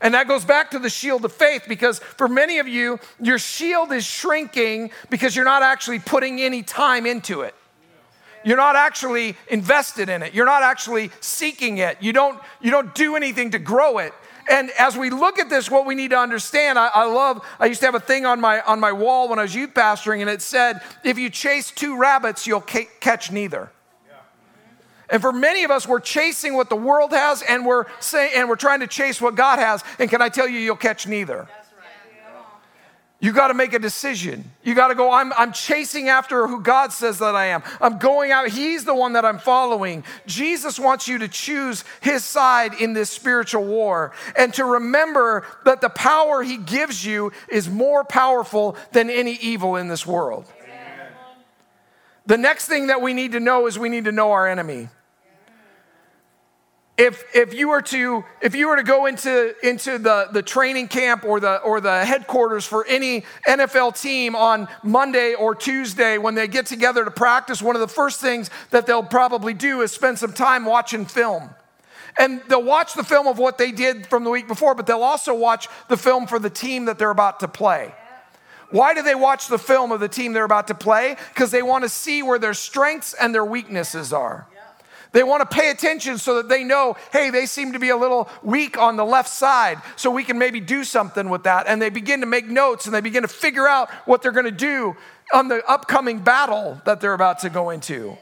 And 0.00 0.14
that 0.14 0.28
goes 0.28 0.44
back 0.44 0.70
to 0.72 0.78
the 0.78 0.90
shield 0.90 1.24
of 1.24 1.32
faith 1.32 1.64
because 1.66 1.98
for 1.98 2.28
many 2.28 2.58
of 2.58 2.68
you, 2.68 3.00
your 3.20 3.38
shield 3.38 3.90
is 3.92 4.04
shrinking 4.04 4.90
because 5.08 5.34
you're 5.34 5.44
not 5.44 5.62
actually 5.62 5.98
putting 5.98 6.40
any 6.40 6.62
time 6.62 7.06
into 7.06 7.40
it. 7.40 7.54
You're 8.44 8.58
not 8.58 8.76
actually 8.76 9.36
invested 9.48 10.10
in 10.10 10.22
it. 10.22 10.34
You're 10.34 10.44
not 10.44 10.62
actually 10.62 11.10
seeking 11.20 11.78
it. 11.78 11.96
You 12.02 12.12
don't, 12.12 12.38
you 12.60 12.70
don't 12.70 12.94
do 12.94 13.16
anything 13.16 13.52
to 13.52 13.58
grow 13.58 13.98
it. 13.98 14.12
And 14.50 14.70
as 14.78 14.96
we 14.96 15.08
look 15.08 15.38
at 15.38 15.48
this, 15.48 15.70
what 15.70 15.86
we 15.86 15.94
need 15.94 16.10
to 16.10 16.18
understand, 16.18 16.78
I, 16.78 16.90
I, 16.94 17.04
love, 17.06 17.42
I 17.58 17.66
used 17.66 17.80
to 17.80 17.86
have 17.86 17.94
a 17.94 18.00
thing 18.00 18.26
on 18.26 18.40
my, 18.40 18.60
on 18.60 18.78
my 18.78 18.92
wall 18.92 19.28
when 19.28 19.38
I 19.38 19.42
was 19.42 19.54
youth 19.54 19.72
pastoring, 19.72 20.20
and 20.20 20.28
it 20.28 20.42
said, 20.42 20.82
if 21.02 21.18
you 21.18 21.30
chase 21.30 21.70
two 21.70 21.96
rabbits, 21.96 22.46
you'll 22.46 22.60
ca- 22.60 22.90
catch 23.00 23.32
neither. 23.32 23.70
And 25.10 25.20
for 25.20 25.32
many 25.32 25.64
of 25.64 25.70
us, 25.70 25.86
we're 25.86 26.00
chasing 26.00 26.54
what 26.54 26.68
the 26.68 26.76
world 26.76 27.12
has 27.12 27.42
and 27.42 27.66
we're 27.66 27.86
saying 28.00 28.32
and 28.34 28.48
we're 28.48 28.56
trying 28.56 28.80
to 28.80 28.86
chase 28.86 29.20
what 29.20 29.34
God 29.34 29.58
has. 29.58 29.82
And 29.98 30.08
can 30.08 30.22
I 30.22 30.28
tell 30.28 30.48
you, 30.48 30.58
you'll 30.58 30.76
catch 30.76 31.06
neither. 31.06 31.48
You 33.24 33.32
got 33.32 33.48
to 33.48 33.54
make 33.54 33.72
a 33.72 33.78
decision. 33.78 34.50
You 34.64 34.74
got 34.74 34.88
to 34.88 34.94
go, 34.94 35.10
I'm, 35.10 35.32
I'm 35.32 35.50
chasing 35.52 36.10
after 36.10 36.46
who 36.46 36.60
God 36.60 36.92
says 36.92 37.20
that 37.20 37.34
I 37.34 37.46
am. 37.46 37.62
I'm 37.80 37.96
going 37.96 38.32
out. 38.32 38.48
He's 38.48 38.84
the 38.84 38.94
one 38.94 39.14
that 39.14 39.24
I'm 39.24 39.38
following. 39.38 40.04
Jesus 40.26 40.78
wants 40.78 41.08
you 41.08 41.16
to 41.16 41.28
choose 41.28 41.84
his 42.02 42.22
side 42.22 42.74
in 42.74 42.92
this 42.92 43.08
spiritual 43.08 43.64
war 43.64 44.12
and 44.36 44.52
to 44.54 44.64
remember 44.66 45.46
that 45.64 45.80
the 45.80 45.88
power 45.88 46.42
he 46.42 46.58
gives 46.58 47.06
you 47.06 47.32
is 47.48 47.66
more 47.70 48.04
powerful 48.04 48.76
than 48.92 49.08
any 49.08 49.36
evil 49.36 49.76
in 49.76 49.88
this 49.88 50.06
world. 50.06 50.44
The 52.26 52.38
next 52.38 52.66
thing 52.66 52.86
that 52.86 53.02
we 53.02 53.12
need 53.12 53.32
to 53.32 53.40
know 53.40 53.66
is 53.66 53.78
we 53.78 53.88
need 53.88 54.04
to 54.04 54.12
know 54.12 54.32
our 54.32 54.48
enemy. 54.48 54.88
If, 56.96 57.24
if 57.34 57.52
you 57.52 57.68
were 57.68 57.82
to 57.82 58.24
if 58.40 58.54
you 58.54 58.68
were 58.68 58.76
to 58.76 58.84
go 58.84 59.06
into, 59.06 59.52
into 59.66 59.98
the, 59.98 60.28
the 60.30 60.42
training 60.42 60.86
camp 60.86 61.24
or 61.24 61.40
the 61.40 61.56
or 61.56 61.80
the 61.80 62.04
headquarters 62.04 62.64
for 62.64 62.86
any 62.86 63.24
NFL 63.48 64.00
team 64.00 64.36
on 64.36 64.68
Monday 64.84 65.34
or 65.34 65.56
Tuesday 65.56 66.18
when 66.18 66.36
they 66.36 66.46
get 66.46 66.66
together 66.66 67.04
to 67.04 67.10
practice, 67.10 67.60
one 67.60 67.74
of 67.74 67.80
the 67.80 67.88
first 67.88 68.20
things 68.20 68.48
that 68.70 68.86
they'll 68.86 69.02
probably 69.02 69.54
do 69.54 69.82
is 69.82 69.90
spend 69.90 70.20
some 70.20 70.32
time 70.32 70.64
watching 70.64 71.04
film. 71.04 71.50
And 72.16 72.40
they'll 72.48 72.62
watch 72.62 72.94
the 72.94 73.02
film 73.02 73.26
of 73.26 73.38
what 73.38 73.58
they 73.58 73.72
did 73.72 74.06
from 74.06 74.22
the 74.22 74.30
week 74.30 74.46
before, 74.46 74.76
but 74.76 74.86
they'll 74.86 75.02
also 75.02 75.34
watch 75.34 75.68
the 75.88 75.96
film 75.96 76.28
for 76.28 76.38
the 76.38 76.50
team 76.50 76.84
that 76.84 76.96
they're 76.96 77.10
about 77.10 77.40
to 77.40 77.48
play. 77.48 77.92
Why 78.74 78.92
do 78.92 79.02
they 79.02 79.14
watch 79.14 79.46
the 79.46 79.56
film 79.56 79.92
of 79.92 80.00
the 80.00 80.08
team 80.08 80.32
they're 80.32 80.42
about 80.42 80.66
to 80.66 80.74
play? 80.74 81.14
Because 81.32 81.52
they 81.52 81.62
want 81.62 81.84
to 81.84 81.88
see 81.88 82.24
where 82.24 82.40
their 82.40 82.54
strengths 82.54 83.14
and 83.14 83.32
their 83.32 83.44
weaknesses 83.44 84.12
are. 84.12 84.48
They 85.12 85.22
want 85.22 85.48
to 85.48 85.56
pay 85.56 85.70
attention 85.70 86.18
so 86.18 86.34
that 86.38 86.48
they 86.48 86.64
know, 86.64 86.96
hey, 87.12 87.30
they 87.30 87.46
seem 87.46 87.74
to 87.74 87.78
be 87.78 87.90
a 87.90 87.96
little 87.96 88.28
weak 88.42 88.76
on 88.76 88.96
the 88.96 89.04
left 89.04 89.28
side, 89.28 89.80
so 89.94 90.10
we 90.10 90.24
can 90.24 90.38
maybe 90.38 90.58
do 90.58 90.82
something 90.82 91.28
with 91.28 91.44
that. 91.44 91.68
And 91.68 91.80
they 91.80 91.88
begin 91.88 92.18
to 92.18 92.26
make 92.26 92.48
notes 92.48 92.86
and 92.86 92.92
they 92.92 93.00
begin 93.00 93.22
to 93.22 93.28
figure 93.28 93.68
out 93.68 93.92
what 94.06 94.22
they're 94.22 94.32
going 94.32 94.44
to 94.44 94.50
do 94.50 94.96
on 95.32 95.46
the 95.46 95.64
upcoming 95.70 96.18
battle 96.18 96.80
that 96.84 97.00
they're 97.00 97.14
about 97.14 97.38
to 97.40 97.50
go 97.50 97.70
into. 97.70 98.18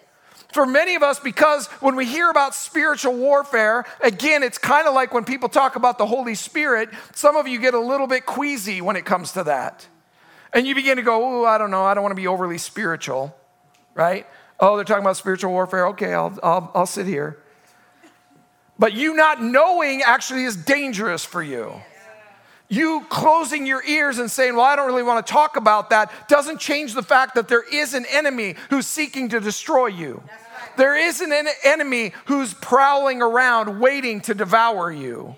For 0.53 0.67
many 0.67 0.97
of 0.97 1.03
us, 1.03 1.19
because 1.19 1.67
when 1.81 1.97
we 1.97 2.05
hear 2.05 2.29
about 2.29 2.55
spiritual 2.55 3.15
warfare, 3.15 3.87
again, 4.03 4.43
it's 4.43 4.59
kind 4.59 4.87
of 4.87 4.93
like 4.93 5.15
when 5.15 5.25
people 5.25 5.49
talk 5.49 5.77
about 5.77 5.97
the 5.97 6.05
Holy 6.05 6.35
Spirit, 6.35 6.91
some 7.15 7.37
of 7.37 7.49
you 7.49 7.59
get 7.59 7.73
a 7.73 7.81
little 7.81 8.07
bit 8.07 8.27
queasy 8.27 8.83
when 8.83 8.97
it 8.97 9.07
comes 9.07 9.33
to 9.33 9.45
that. 9.45 9.87
And 10.53 10.67
you 10.67 10.75
begin 10.75 10.97
to 10.97 11.03
go, 11.03 11.43
oh, 11.43 11.45
I 11.45 11.59
don't 11.59 11.71
know, 11.71 11.85
I 11.85 11.95
don't 11.95 12.03
want 12.03 12.13
to 12.13 12.21
be 12.21 12.27
overly 12.27 12.59
spiritual, 12.59 13.35
right? 13.95 14.27
Oh, 14.61 14.77
they're 14.77 14.85
talking 14.85 15.03
about 15.03 15.17
spiritual 15.17 15.51
warfare. 15.51 15.89
Okay, 15.89 16.13
I'll, 16.13 16.39
I'll, 16.43 16.71
I'll 16.75 16.87
sit 16.87 17.07
here. 17.07 17.39
But 18.79 18.95
you 18.95 19.15
not 19.15 19.43
knowing 19.43 20.03
actually 20.03 20.45
is 20.45 20.57
dangerous 20.57 21.25
for 21.25 21.43
you. 21.43 21.73
You 22.69 23.05
closing 23.11 23.67
your 23.67 23.85
ears 23.85 24.19
and 24.19 24.31
saying, 24.31 24.57
Well, 24.57 24.65
I 24.65 24.77
don't 24.77 24.87
really 24.87 25.03
want 25.03 25.27
to 25.27 25.31
talk 25.31 25.57
about 25.57 25.91
that, 25.91 26.11
doesn't 26.29 26.59
change 26.59 26.95
the 26.95 27.03
fact 27.03 27.35
that 27.35 27.47
there 27.47 27.63
is 27.63 27.93
an 27.93 28.07
enemy 28.11 28.55
who's 28.71 28.87
seeking 28.87 29.29
to 29.29 29.41
destroy 29.41 29.89
you. 29.89 30.23
There 30.77 30.97
is 30.97 31.21
an 31.21 31.33
enemy 31.65 32.13
who's 32.25 32.55
prowling 32.55 33.21
around 33.21 33.79
waiting 33.79 34.23
to 34.23 34.35
devour 34.35 34.91
you. 34.91 35.37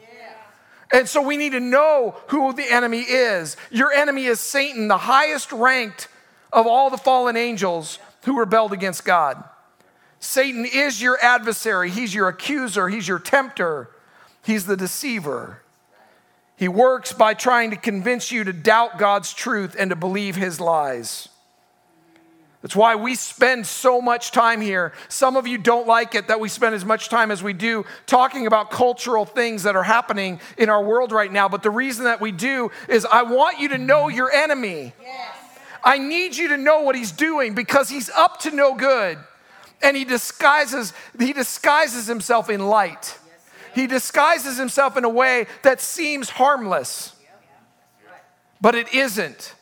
And 0.92 1.08
so 1.08 1.22
we 1.22 1.36
need 1.36 1.52
to 1.52 1.60
know 1.60 2.16
who 2.28 2.52
the 2.52 2.70
enemy 2.70 3.00
is. 3.00 3.56
Your 3.70 3.92
enemy 3.92 4.26
is 4.26 4.40
Satan, 4.40 4.88
the 4.88 4.98
highest 4.98 5.50
ranked 5.52 6.08
of 6.52 6.66
all 6.66 6.90
the 6.90 6.96
fallen 6.96 7.36
angels 7.36 7.98
who 8.24 8.38
rebelled 8.38 8.72
against 8.72 9.04
God. 9.04 9.42
Satan 10.20 10.64
is 10.64 11.02
your 11.02 11.18
adversary, 11.20 11.90
he's 11.90 12.14
your 12.14 12.28
accuser, 12.28 12.88
he's 12.88 13.06
your 13.06 13.18
tempter, 13.18 13.90
he's 14.42 14.64
the 14.64 14.76
deceiver. 14.76 15.60
He 16.56 16.68
works 16.68 17.12
by 17.12 17.34
trying 17.34 17.70
to 17.70 17.76
convince 17.76 18.30
you 18.30 18.44
to 18.44 18.52
doubt 18.52 18.96
God's 18.96 19.34
truth 19.34 19.76
and 19.78 19.90
to 19.90 19.96
believe 19.96 20.36
his 20.36 20.60
lies. 20.60 21.28
That's 22.64 22.74
why 22.74 22.94
we 22.94 23.14
spend 23.14 23.66
so 23.66 24.00
much 24.00 24.30
time 24.30 24.62
here. 24.62 24.94
Some 25.10 25.36
of 25.36 25.46
you 25.46 25.58
don't 25.58 25.86
like 25.86 26.14
it 26.14 26.28
that 26.28 26.40
we 26.40 26.48
spend 26.48 26.74
as 26.74 26.82
much 26.82 27.10
time 27.10 27.30
as 27.30 27.42
we 27.42 27.52
do 27.52 27.84
talking 28.06 28.46
about 28.46 28.70
cultural 28.70 29.26
things 29.26 29.64
that 29.64 29.76
are 29.76 29.82
happening 29.82 30.40
in 30.56 30.70
our 30.70 30.82
world 30.82 31.12
right 31.12 31.30
now. 31.30 31.46
But 31.46 31.62
the 31.62 31.68
reason 31.68 32.06
that 32.06 32.22
we 32.22 32.32
do 32.32 32.70
is 32.88 33.04
I 33.04 33.24
want 33.24 33.60
you 33.60 33.68
to 33.68 33.76
know 33.76 34.08
your 34.08 34.32
enemy. 34.32 34.94
Yes. 34.98 35.36
I 35.84 35.98
need 35.98 36.38
you 36.38 36.48
to 36.48 36.56
know 36.56 36.80
what 36.80 36.96
he's 36.96 37.12
doing 37.12 37.54
because 37.54 37.90
he's 37.90 38.08
up 38.08 38.40
to 38.40 38.50
no 38.50 38.74
good. 38.74 39.18
And 39.82 39.94
he 39.94 40.06
disguises, 40.06 40.94
he 41.18 41.34
disguises 41.34 42.06
himself 42.06 42.48
in 42.48 42.66
light. 42.66 43.18
He 43.74 43.86
disguises 43.86 44.56
himself 44.56 44.96
in 44.96 45.04
a 45.04 45.10
way 45.10 45.48
that 45.64 45.82
seems 45.82 46.30
harmless, 46.30 47.14
but 48.58 48.74
it 48.74 48.94
isn't. 48.94 49.54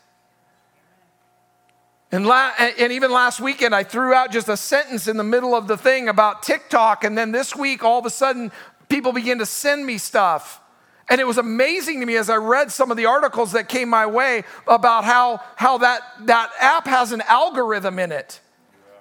And, 2.13 2.27
la- 2.27 2.53
and 2.59 2.93
even 2.93 3.11
last 3.11 3.41
weekend, 3.41 3.75
I 3.75 3.85
threw 3.85 4.13
out 4.13 4.31
just 4.31 4.51
a 4.51 4.57
sentence 4.57 5.09
in 5.09 5.17
the 5.17 5.25
middle 5.25 5.55
of 5.55 5.67
the 5.67 5.79
thing 5.79 6.11
about 6.11 6.43
TikTok. 6.43 7.05
And 7.05 7.17
then 7.17 7.33
this 7.33 7.57
week, 7.57 7.83
all 7.83 7.99
of 7.99 8.05
a 8.05 8.11
sudden, 8.11 8.53
people 8.91 9.13
begin 9.13 9.39
to 9.39 9.47
send 9.47 9.87
me 9.87 9.97
stuff. 9.97 10.61
And 11.09 11.23
it 11.23 11.27
was 11.27 11.39
amazing 11.39 12.01
to 12.01 12.07
me 12.07 12.17
as 12.17 12.29
I 12.29 12.37
read 12.37 12.71
some 12.71 12.91
of 12.91 12.99
the 12.99 13.07
articles 13.07 13.53
that 13.53 13.69
came 13.69 13.89
my 13.89 14.05
way 14.05 14.45
about 14.67 15.05
how, 15.05 15.41
how 15.57 15.79
that, 15.79 16.03
that 16.27 16.53
app 16.61 16.87
has 16.87 17.13
an 17.13 17.23
algorithm 17.23 17.99
in 17.99 18.13
it 18.13 18.41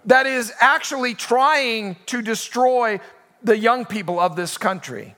that 0.06 0.26
is 0.26 0.54
actually 0.62 1.13
trying 1.13 1.97
to 2.08 2.21
destroy 2.21 3.00
the 3.43 3.58
young 3.58 3.86
people 3.86 4.21
of 4.21 4.38
this 4.38 4.58
country. 4.58 5.15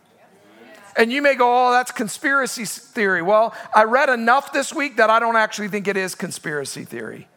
And 0.98 1.12
you 1.12 1.22
may 1.22 1.36
go, 1.36 1.68
oh, 1.68 1.72
that's 1.72 1.92
conspiracy 1.92 2.66
theory. 2.66 3.22
Well, 3.22 3.56
I 3.74 3.84
read 3.84 4.10
enough 4.10 4.52
this 4.52 4.74
week 4.74 4.98
that 4.98 5.10
I 5.10 5.20
don't 5.20 5.36
actually 5.36 5.68
think 5.68 5.88
it 5.88 5.96
is 5.96 6.16
conspiracy 6.16 6.86
theory 6.86 7.28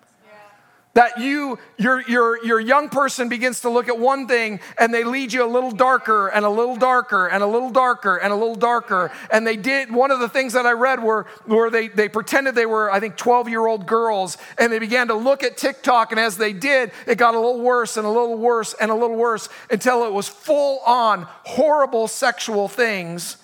that 0.96 1.18
you 1.18 1.59
your 1.76 2.00
your 2.09 2.42
your 2.42 2.59
young 2.59 2.88
person 2.88 3.28
begins 3.28 3.61
to 3.61 3.68
look 3.68 3.87
at 3.87 3.98
one 3.98 4.26
thing 4.26 4.59
and 4.78 4.94
they 4.94 5.04
lead 5.04 5.30
you 5.30 5.44
a 5.44 5.46
little 5.46 5.70
darker 5.70 6.28
and 6.28 6.42
a 6.42 6.48
little 6.48 6.74
darker 6.74 7.26
and 7.26 7.42
a 7.42 7.46
little 7.46 7.68
darker 7.68 8.16
and 8.16 8.32
a 8.32 8.37
little 8.37 8.54
darker. 8.54 9.12
And 9.30 9.46
they 9.46 9.56
did 9.59 9.92
one 9.92 10.11
of 10.11 10.20
the 10.20 10.28
things 10.28 10.54
that 10.54 10.64
i 10.64 10.72
read 10.72 11.02
were 11.02 11.26
where 11.44 11.68
they 11.68 11.88
they 11.88 12.09
pretended 12.09 12.54
they 12.54 12.64
were 12.64 12.90
i 12.90 12.98
think 12.98 13.16
12 13.16 13.50
year 13.50 13.66
old 13.66 13.87
girls 13.87 14.38
and 14.56 14.72
they 14.72 14.78
began 14.78 15.09
to 15.09 15.14
look 15.14 15.42
at 15.42 15.59
tiktok 15.59 16.12
and 16.12 16.20
as 16.20 16.38
they 16.38 16.54
did 16.54 16.90
it 17.06 17.18
got 17.18 17.35
a 17.35 17.38
little 17.38 17.61
worse 17.61 17.98
and 17.98 18.06
a 18.06 18.11
little 18.11 18.38
worse 18.38 18.74
and 18.80 18.90
a 18.90 18.94
little 18.94 19.16
worse 19.16 19.50
until 19.70 20.06
it 20.06 20.12
was 20.14 20.28
full 20.28 20.78
on 20.87 21.26
horrible 21.44 22.09
sexual 22.09 22.68
things. 22.68 23.37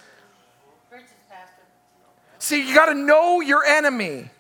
See 2.39 2.67
you 2.67 2.75
got 2.75 2.87
to 2.87 2.95
know 2.95 3.43
your 3.43 3.63
enemy 3.63 4.31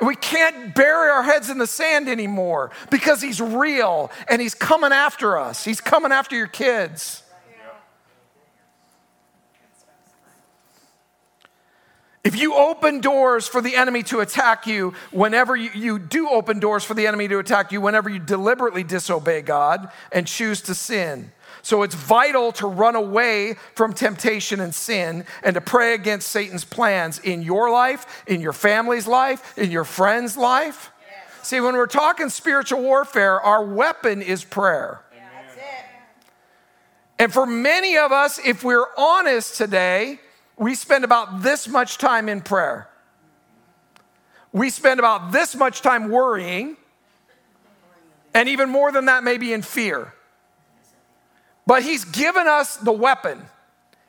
we 0.00 0.16
can't 0.16 0.74
bury 0.74 1.10
our 1.10 1.22
heads 1.22 1.50
in 1.50 1.58
the 1.58 1.66
sand 1.66 2.08
anymore 2.08 2.70
because 2.90 3.22
he's 3.22 3.40
real 3.40 4.10
and 4.28 4.40
he's 4.40 4.54
coming 4.54 4.92
after 4.92 5.38
us. 5.38 5.64
He's 5.64 5.80
coming 5.80 6.12
after 6.12 6.36
your 6.36 6.46
kids. 6.46 7.22
If 12.24 12.40
you 12.40 12.54
open 12.54 13.00
doors 13.00 13.46
for 13.46 13.60
the 13.60 13.76
enemy 13.76 14.02
to 14.04 14.20
attack 14.20 14.66
you, 14.66 14.94
whenever 15.12 15.54
you, 15.54 15.70
you, 15.74 15.98
do 15.98 16.30
open 16.30 16.58
doors 16.58 16.82
for 16.82 16.94
the 16.94 17.06
enemy 17.06 17.28
to 17.28 17.38
attack 17.38 17.70
you, 17.70 17.82
whenever 17.82 18.08
you 18.08 18.18
deliberately 18.18 18.82
disobey 18.82 19.42
God 19.42 19.90
and 20.10 20.26
choose 20.26 20.62
to 20.62 20.74
sin, 20.74 21.32
so 21.64 21.82
it's 21.82 21.94
vital 21.94 22.52
to 22.52 22.66
run 22.66 22.94
away 22.94 23.54
from 23.74 23.94
temptation 23.94 24.60
and 24.60 24.74
sin 24.74 25.24
and 25.42 25.54
to 25.54 25.62
pray 25.62 25.94
against 25.94 26.28
Satan's 26.28 26.64
plans 26.64 27.18
in 27.18 27.40
your 27.40 27.70
life, 27.70 28.22
in 28.26 28.42
your 28.42 28.52
family's 28.52 29.06
life, 29.06 29.56
in 29.56 29.70
your 29.70 29.84
friend's 29.84 30.36
life. 30.36 30.92
Yes. 31.00 31.48
See, 31.48 31.60
when 31.60 31.74
we're 31.74 31.86
talking 31.86 32.28
spiritual 32.28 32.82
warfare, 32.82 33.40
our 33.40 33.64
weapon 33.64 34.20
is 34.20 34.44
prayer. 34.44 35.00
And 37.18 37.32
for 37.32 37.46
many 37.46 37.96
of 37.96 38.12
us, 38.12 38.38
if 38.44 38.62
we're 38.62 38.86
honest 38.98 39.56
today, 39.56 40.20
we 40.58 40.74
spend 40.74 41.04
about 41.04 41.42
this 41.42 41.66
much 41.66 41.98
time 41.98 42.28
in 42.28 42.40
prayer. 42.42 42.88
We 44.52 44.68
spend 44.70 45.00
about 45.00 45.32
this 45.32 45.54
much 45.54 45.80
time 45.80 46.10
worrying, 46.10 46.76
and 48.34 48.48
even 48.48 48.68
more 48.68 48.92
than 48.92 49.06
that, 49.06 49.24
maybe 49.24 49.52
in 49.52 49.62
fear. 49.62 50.13
But 51.66 51.82
he's 51.82 52.04
given 52.04 52.46
us 52.46 52.76
the 52.76 52.92
weapon. 52.92 53.42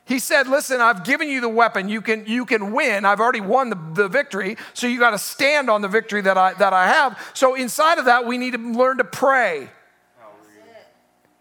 He 0.06 0.20
said, 0.20 0.46
Listen, 0.46 0.80
I've 0.80 1.04
given 1.04 1.28
you 1.28 1.40
the 1.40 1.48
weapon. 1.48 1.88
You 1.88 2.00
can, 2.00 2.26
you 2.26 2.46
can 2.46 2.72
win. 2.72 3.04
I've 3.04 3.20
already 3.20 3.40
won 3.40 3.70
the, 3.70 3.78
the 3.94 4.08
victory. 4.08 4.56
So 4.72 4.86
you 4.86 5.00
got 5.00 5.10
to 5.10 5.18
stand 5.18 5.68
on 5.68 5.82
the 5.82 5.88
victory 5.88 6.20
that 6.20 6.38
I, 6.38 6.54
that 6.54 6.72
I 6.72 6.86
have. 6.86 7.18
So 7.34 7.54
inside 7.54 7.98
of 7.98 8.04
that, 8.04 8.24
we 8.24 8.38
need 8.38 8.52
to 8.52 8.58
learn 8.58 8.98
to 8.98 9.04
pray. 9.04 9.68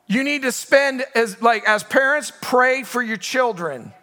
You 0.08 0.24
need 0.24 0.44
to 0.44 0.52
spend 0.52 1.04
as 1.16 1.42
like 1.42 1.68
as 1.68 1.84
parents, 1.84 2.32
pray 2.42 2.84
for 2.84 3.02
your 3.02 3.18
children. 3.18 3.94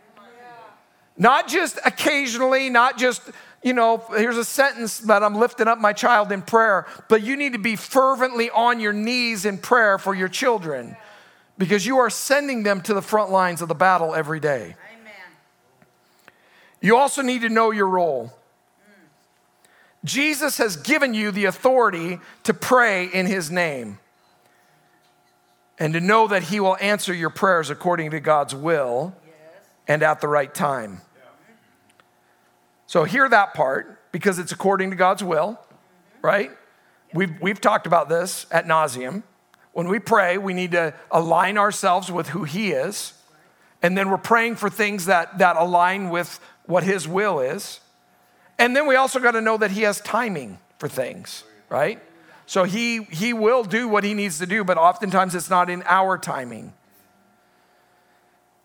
Not 1.17 1.47
just 1.47 1.79
occasionally, 1.85 2.71
not 2.71 2.99
just, 2.99 3.23
you 3.63 3.73
know, 3.73 4.03
here's 4.11 4.39
a 4.39 4.45
sentence 4.45 4.99
that 5.01 5.23
I'm 5.23 5.37
lifting 5.37 5.69
up 5.69 5.79
my 5.79 5.93
child 5.93 6.33
in 6.33 6.43
prayer, 6.43 6.87
but 7.09 7.23
you 7.23 7.37
need 7.37 7.53
to 7.53 7.59
be 7.59 7.77
fervently 7.77 8.51
on 8.51 8.81
your 8.81 8.93
knees 8.93 9.45
in 9.45 9.59
prayer 9.59 9.99
for 9.99 10.15
your 10.15 10.29
children 10.29 10.97
because 11.63 11.87
you 11.87 11.99
are 11.99 12.11
sending 12.11 12.65
them 12.65 12.81
to 12.81 12.93
the 12.93 13.01
front 13.01 13.31
lines 13.31 13.63
of 13.63 13.69
the 13.69 13.75
battle 13.77 14.17
every 14.17 14.41
day. 14.41 14.75
Amen. 14.99 15.13
You 16.81 16.97
also 16.97 17.23
need 17.23 17.43
to 17.43 17.49
know 17.49 17.71
your 17.71 17.87
role. 17.87 18.33
Jesus 20.05 20.59
has 20.59 20.77
given 20.77 21.15
you 21.15 21.31
the 21.31 21.45
authority 21.45 22.19
to 22.43 22.53
pray 22.53 23.05
in 23.05 23.27
his 23.27 23.49
name 23.49 24.01
and 25.79 25.95
to 25.95 26.01
know 26.01 26.27
that 26.27 26.43
he 26.43 26.59
will 26.59 26.77
answer 26.81 27.15
your 27.15 27.31
prayers 27.31 27.71
according 27.71 28.11
to 28.11 28.19
God's 28.19 28.57
will 28.57 29.15
yes. 29.25 29.65
and 29.87 30.03
at 30.03 30.21
the 30.21 30.27
right 30.27 30.53
time. 30.53 31.01
Yeah. 31.15 31.23
So, 32.89 33.05
hear 33.05 33.29
that 33.29 33.55
part 33.55 34.11
because 34.11 34.41
it's 34.41 34.51
according 34.51 34.91
to 34.91 34.97
God's 34.97 35.23
will, 35.23 35.53
mm-hmm. 35.53 36.27
right? 36.27 36.51
We've, 37.15 37.41
we've 37.41 37.61
talked 37.61 37.87
about 37.87 38.09
this 38.09 38.47
at 38.51 38.67
nauseum. 38.67 39.23
When 39.73 39.89
we 39.89 39.99
pray, 39.99 40.39
we 40.39 40.55
need 40.55 40.73
to 40.73 40.95
align 41.11 41.57
ourselves 41.59 42.11
with 42.11 42.29
who 42.29 42.45
He 42.45 42.73
is. 42.73 43.15
And 43.83 43.97
then 43.97 44.11
we're 44.11 44.19
praying 44.19 44.57
for 44.57 44.71
things 44.71 45.07
that, 45.07 45.39
that 45.39 45.57
align 45.57 46.11
with 46.11 46.39
what 46.67 46.85
His 46.85 47.09
will 47.09 47.41
is. 47.41 47.81
And 48.59 48.77
then 48.77 48.87
we 48.87 48.97
also 48.97 49.19
got 49.19 49.33
to 49.33 49.41
know 49.41 49.57
that 49.57 49.71
He 49.71 49.83
has 49.83 50.01
timing 50.01 50.59
for 50.79 50.89
things, 50.89 51.45
right? 51.69 52.01
So 52.47 52.65
he, 52.65 53.05
he 53.05 53.33
will 53.33 53.65
do 53.65 53.89
what 53.89 54.05
He 54.05 54.15
needs 54.15 54.39
to 54.39 54.47
do, 54.47 54.63
but 54.63 54.77
oftentimes 54.77 55.35
it's 55.35 55.49
not 55.49 55.71
in 55.71 55.83
our 55.87 56.19
timing. 56.19 56.73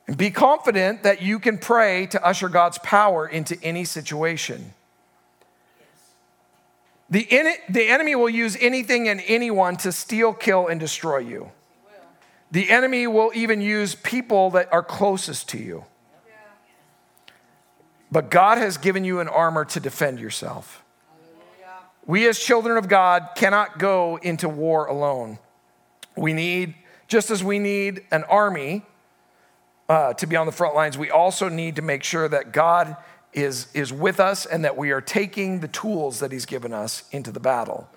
And 0.07 0.17
be 0.17 0.31
confident 0.31 1.03
that 1.03 1.21
you 1.21 1.39
can 1.39 1.57
pray 1.57 2.05
to 2.07 2.25
usher 2.25 2.49
God's 2.49 2.77
power 2.79 3.27
into 3.27 3.57
any 3.61 3.85
situation. 3.85 4.73
The, 7.09 7.25
the 7.69 7.87
enemy 7.87 8.15
will 8.15 8.29
use 8.29 8.57
anything 8.59 9.07
and 9.07 9.21
anyone 9.25 9.77
to 9.77 9.91
steal, 9.91 10.33
kill, 10.33 10.67
and 10.67 10.79
destroy 10.79 11.19
you. 11.19 11.51
The 12.51 12.69
enemy 12.69 13.07
will 13.07 13.31
even 13.33 13.61
use 13.61 13.95
people 13.95 14.51
that 14.51 14.71
are 14.71 14.83
closest 14.83 15.49
to 15.49 15.57
you. 15.57 15.85
But 18.11 18.29
God 18.29 18.57
has 18.57 18.77
given 18.77 19.03
you 19.03 19.19
an 19.19 19.27
armor 19.27 19.65
to 19.65 19.79
defend 19.79 20.19
yourself. 20.19 20.83
We, 22.05 22.25
as 22.27 22.39
children 22.39 22.77
of 22.77 22.87
God, 22.87 23.29
cannot 23.35 23.79
go 23.79 24.17
into 24.21 24.47
war 24.47 24.85
alone. 24.85 25.39
We 26.15 26.31
need, 26.31 26.75
just 27.09 27.29
as 27.31 27.43
we 27.43 27.59
need 27.59 28.05
an 28.11 28.23
army 28.25 28.83
uh, 29.89 30.13
to 30.13 30.25
be 30.25 30.37
on 30.37 30.45
the 30.45 30.53
front 30.53 30.73
lines, 30.73 30.97
we 30.97 31.11
also 31.11 31.49
need 31.49 31.75
to 31.75 31.81
make 31.81 32.03
sure 32.03 32.29
that 32.29 32.53
God 32.53 32.95
is, 33.33 33.67
is 33.73 33.93
with 33.93 34.19
us 34.19 34.45
and 34.45 34.63
that 34.63 34.77
we 34.77 34.91
are 34.91 35.01
taking 35.01 35.59
the 35.59 35.67
tools 35.67 36.19
that 36.19 36.31
He's 36.31 36.45
given 36.45 36.73
us 36.73 37.03
into 37.11 37.31
the 37.31 37.39
battle. 37.39 37.89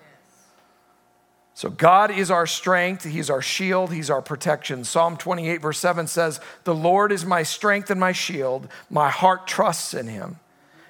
So, 1.53 1.69
God 1.69 2.11
is 2.11 2.31
our 2.31 2.47
strength, 2.47 3.03
He's 3.03 3.29
our 3.29 3.41
shield, 3.41 3.91
He's 3.91 4.09
our 4.09 4.21
protection. 4.21 4.83
Psalm 4.83 5.17
28, 5.17 5.61
verse 5.61 5.79
7 5.79 6.07
says, 6.07 6.39
The 6.63 6.75
Lord 6.75 7.11
is 7.11 7.25
my 7.25 7.43
strength 7.43 7.89
and 7.91 7.99
my 7.99 8.13
shield. 8.13 8.67
My 8.89 9.09
heart 9.09 9.47
trusts 9.47 9.93
in 9.93 10.07
Him, 10.07 10.39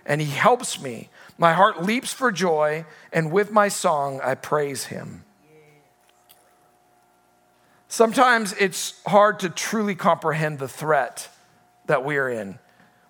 and 0.06 0.22
He 0.22 0.30
helps 0.30 0.82
me. 0.82 1.10
My 1.38 1.54
heart 1.54 1.84
leaps 1.84 2.14
for 2.14 2.32
joy, 2.32 2.86
and 3.12 3.32
with 3.32 3.52
my 3.52 3.68
song 3.68 4.22
I 4.24 4.36
praise 4.36 4.86
Him. 4.86 5.24
Sometimes 7.88 8.54
it's 8.54 9.02
hard 9.06 9.40
to 9.40 9.50
truly 9.50 9.96
comprehend 9.96 10.60
the 10.60 10.68
threat 10.70 11.28
that 11.88 12.06
we 12.06 12.16
are 12.16 12.30
in. 12.30 12.58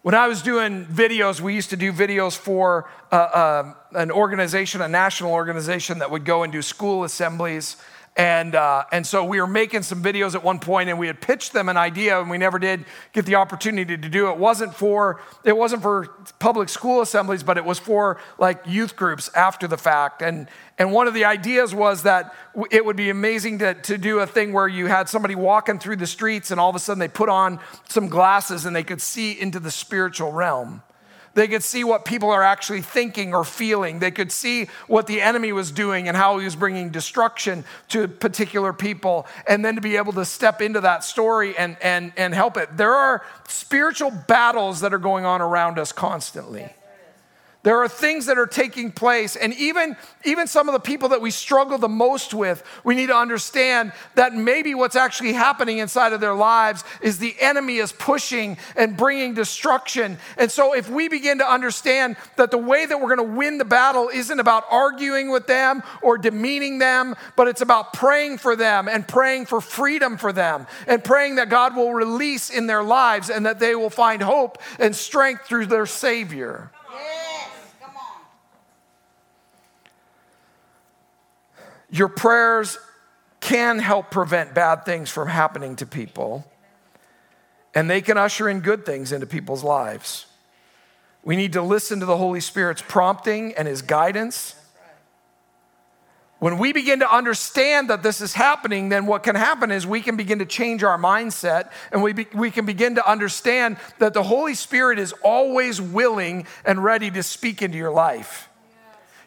When 0.03 0.15
I 0.15 0.27
was 0.27 0.41
doing 0.41 0.87
videos, 0.87 1.41
we 1.41 1.53
used 1.53 1.69
to 1.69 1.77
do 1.77 1.93
videos 1.93 2.35
for 2.35 2.89
uh, 3.11 3.15
uh, 3.15 3.73
an 3.93 4.09
organization, 4.09 4.81
a 4.81 4.87
national 4.87 5.31
organization 5.31 5.99
that 5.99 6.09
would 6.09 6.25
go 6.25 6.41
and 6.41 6.51
do 6.51 6.63
school 6.63 7.03
assemblies. 7.03 7.77
And, 8.17 8.55
uh, 8.55 8.83
and 8.91 9.07
so 9.07 9.23
we 9.23 9.39
were 9.39 9.47
making 9.47 9.83
some 9.83 10.03
videos 10.03 10.35
at 10.35 10.43
one 10.43 10.59
point 10.59 10.89
and 10.89 10.99
we 10.99 11.07
had 11.07 11.21
pitched 11.21 11.53
them 11.53 11.69
an 11.69 11.77
idea 11.77 12.19
and 12.19 12.29
we 12.29 12.37
never 12.37 12.59
did 12.59 12.83
get 13.13 13.25
the 13.25 13.35
opportunity 13.35 13.95
to 13.97 14.09
do 14.09 14.27
it. 14.27 14.31
It 14.31 14.37
wasn't 14.37 14.75
for, 14.75 15.21
it 15.45 15.55
wasn't 15.55 15.81
for 15.81 16.07
public 16.37 16.67
school 16.67 17.01
assemblies, 17.01 17.41
but 17.41 17.57
it 17.57 17.63
was 17.63 17.79
for 17.79 18.19
like 18.37 18.61
youth 18.67 18.97
groups 18.97 19.29
after 19.33 19.65
the 19.65 19.77
fact. 19.77 20.21
And, 20.21 20.49
and 20.77 20.91
one 20.91 21.07
of 21.07 21.13
the 21.13 21.23
ideas 21.23 21.73
was 21.73 22.03
that 22.03 22.35
it 22.69 22.83
would 22.83 22.97
be 22.97 23.09
amazing 23.09 23.59
to, 23.59 23.75
to 23.75 23.97
do 23.97 24.19
a 24.19 24.27
thing 24.27 24.51
where 24.51 24.67
you 24.67 24.87
had 24.87 25.07
somebody 25.07 25.35
walking 25.35 25.79
through 25.79 25.95
the 25.95 26.07
streets 26.07 26.51
and 26.51 26.59
all 26.59 26.69
of 26.69 26.75
a 26.75 26.79
sudden 26.79 26.99
they 26.99 27.07
put 27.07 27.29
on 27.29 27.61
some 27.87 28.09
glasses 28.09 28.65
and 28.65 28.75
they 28.75 28.83
could 28.83 29.01
see 29.01 29.39
into 29.39 29.59
the 29.59 29.71
spiritual 29.71 30.33
realm. 30.33 30.83
They 31.33 31.47
could 31.47 31.63
see 31.63 31.83
what 31.83 32.03
people 32.03 32.29
are 32.29 32.43
actually 32.43 32.81
thinking 32.81 33.33
or 33.33 33.43
feeling. 33.43 33.99
They 33.99 34.11
could 34.11 34.31
see 34.31 34.67
what 34.87 35.07
the 35.07 35.21
enemy 35.21 35.53
was 35.53 35.71
doing 35.71 36.07
and 36.07 36.17
how 36.17 36.37
he 36.39 36.45
was 36.45 36.55
bringing 36.55 36.89
destruction 36.89 37.63
to 37.89 38.07
particular 38.07 38.73
people. 38.73 39.27
And 39.47 39.63
then 39.63 39.75
to 39.75 39.81
be 39.81 39.95
able 39.95 40.13
to 40.13 40.25
step 40.25 40.61
into 40.61 40.81
that 40.81 41.03
story 41.03 41.57
and, 41.57 41.77
and, 41.81 42.11
and 42.17 42.33
help 42.33 42.57
it. 42.57 42.75
There 42.75 42.93
are 42.93 43.23
spiritual 43.47 44.11
battles 44.11 44.81
that 44.81 44.93
are 44.93 44.99
going 44.99 45.25
on 45.25 45.41
around 45.41 45.79
us 45.79 45.91
constantly. 45.91 46.69
There 47.63 47.77
are 47.77 47.87
things 47.87 48.25
that 48.25 48.39
are 48.39 48.47
taking 48.47 48.91
place. 48.91 49.35
And 49.35 49.53
even, 49.53 49.95
even 50.25 50.47
some 50.47 50.67
of 50.67 50.73
the 50.73 50.79
people 50.79 51.09
that 51.09 51.21
we 51.21 51.29
struggle 51.29 51.77
the 51.77 51.87
most 51.87 52.33
with, 52.33 52.63
we 52.83 52.95
need 52.95 53.07
to 53.07 53.15
understand 53.15 53.93
that 54.15 54.33
maybe 54.33 54.73
what's 54.73 54.95
actually 54.95 55.33
happening 55.33 55.77
inside 55.77 56.11
of 56.11 56.21
their 56.21 56.33
lives 56.33 56.83
is 57.03 57.19
the 57.19 57.35
enemy 57.39 57.77
is 57.77 57.91
pushing 57.91 58.57
and 58.75 58.97
bringing 58.97 59.35
destruction. 59.35 60.17
And 60.37 60.49
so, 60.49 60.73
if 60.73 60.89
we 60.89 61.07
begin 61.07 61.37
to 61.37 61.45
understand 61.47 62.15
that 62.35 62.49
the 62.49 62.57
way 62.57 62.87
that 62.87 62.99
we're 62.99 63.15
going 63.15 63.29
to 63.29 63.35
win 63.35 63.59
the 63.59 63.65
battle 63.65 64.09
isn't 64.09 64.39
about 64.39 64.63
arguing 64.71 65.29
with 65.29 65.45
them 65.45 65.83
or 66.01 66.17
demeaning 66.17 66.79
them, 66.79 67.15
but 67.35 67.47
it's 67.47 67.61
about 67.61 67.93
praying 67.93 68.39
for 68.39 68.55
them 68.55 68.87
and 68.87 69.07
praying 69.07 69.45
for 69.45 69.61
freedom 69.61 70.17
for 70.17 70.33
them 70.33 70.65
and 70.87 71.03
praying 71.03 71.35
that 71.35 71.49
God 71.49 71.75
will 71.75 71.93
release 71.93 72.49
in 72.49 72.65
their 72.65 72.83
lives 72.83 73.29
and 73.29 73.45
that 73.45 73.59
they 73.59 73.75
will 73.75 73.91
find 73.91 74.23
hope 74.23 74.57
and 74.79 74.95
strength 74.95 75.45
through 75.45 75.67
their 75.67 75.85
Savior. 75.85 76.71
Your 81.91 82.07
prayers 82.07 82.79
can 83.41 83.79
help 83.79 84.11
prevent 84.11 84.53
bad 84.53 84.85
things 84.85 85.09
from 85.09 85.27
happening 85.27 85.75
to 85.77 85.85
people, 85.85 86.49
and 87.75 87.89
they 87.89 88.01
can 88.01 88.17
usher 88.17 88.47
in 88.47 88.61
good 88.61 88.85
things 88.85 89.11
into 89.11 89.25
people's 89.25 89.63
lives. 89.63 90.25
We 91.23 91.35
need 91.35 91.53
to 91.53 91.61
listen 91.61 91.99
to 91.99 92.05
the 92.05 92.17
Holy 92.17 92.39
Spirit's 92.39 92.81
prompting 92.81 93.53
and 93.55 93.67
His 93.67 93.81
guidance. 93.81 94.55
When 96.39 96.57
we 96.57 96.73
begin 96.73 97.01
to 97.01 97.13
understand 97.13 97.91
that 97.91 98.01
this 98.01 98.19
is 98.19 98.33
happening, 98.33 98.89
then 98.89 99.05
what 99.05 99.21
can 99.21 99.35
happen 99.35 99.69
is 99.69 99.85
we 99.85 100.01
can 100.01 100.17
begin 100.17 100.39
to 100.39 100.45
change 100.45 100.83
our 100.83 100.97
mindset 100.97 101.69
and 101.91 102.01
we, 102.01 102.13
be, 102.13 102.25
we 102.33 102.49
can 102.49 102.65
begin 102.65 102.95
to 102.95 103.07
understand 103.07 103.77
that 103.99 104.15
the 104.15 104.23
Holy 104.23 104.55
Spirit 104.55 104.97
is 104.97 105.13
always 105.23 105.79
willing 105.79 106.47
and 106.65 106.83
ready 106.83 107.11
to 107.11 107.21
speak 107.21 107.61
into 107.61 107.77
your 107.77 107.91
life. 107.91 108.49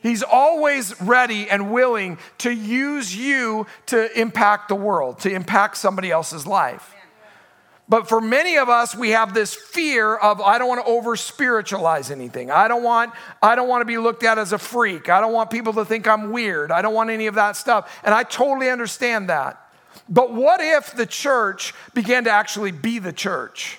He's 0.05 0.23
always 0.23 1.01
ready 1.01 1.49
and 1.49 1.73
willing 1.73 2.19
to 2.38 2.53
use 2.53 3.17
you 3.17 3.67
to 3.87 4.21
impact 4.21 4.69
the 4.69 4.75
world, 4.75 5.21
to 5.21 5.31
impact 5.31 5.79
somebody 5.79 6.11
else's 6.11 6.47
life. 6.47 6.95
But 7.88 8.07
for 8.07 8.21
many 8.21 8.59
of 8.59 8.69
us, 8.69 8.95
we 8.95 9.11
have 9.11 9.33
this 9.33 9.55
fear 9.55 10.14
of 10.14 10.43
I 10.43 10.59
don't 10.59 10.69
want 10.69 10.85
to 10.85 10.93
over 10.93 11.17
spiritualize 11.17 12.11
anything. 12.11 12.51
I 12.51 12.69
don't 12.69 12.83
want 12.83 13.14
I 13.43 13.55
don't 13.55 13.67
want 13.67 13.81
to 13.81 13.87
be 13.87 13.97
looked 13.97 14.25
at 14.25 14.37
as 14.37 14.53
a 14.53 14.59
freak. 14.59 15.09
I 15.09 15.23
don't 15.23 15.33
want 15.33 15.51
people 15.51 15.73
to 15.73 15.87
think 15.87 16.07
I'm 16.07 16.33
weird. 16.33 16.71
I 16.71 16.83
don't 16.83 16.95
want 16.95 17.09
any 17.09 17.27
of 17.27 17.37
that 17.37 17.57
stuff. 17.57 17.90
And 18.05 18.14
I 18.14 18.25
totally 18.25 18.69
understand 18.69 19.31
that. 19.31 19.59
But 20.07 20.35
what 20.35 20.61
if 20.61 20.93
the 20.93 21.07
church 21.07 21.73
began 21.95 22.25
to 22.25 22.31
actually 22.31 22.73
be 22.73 22.99
the 22.99 23.12
church? 23.12 23.79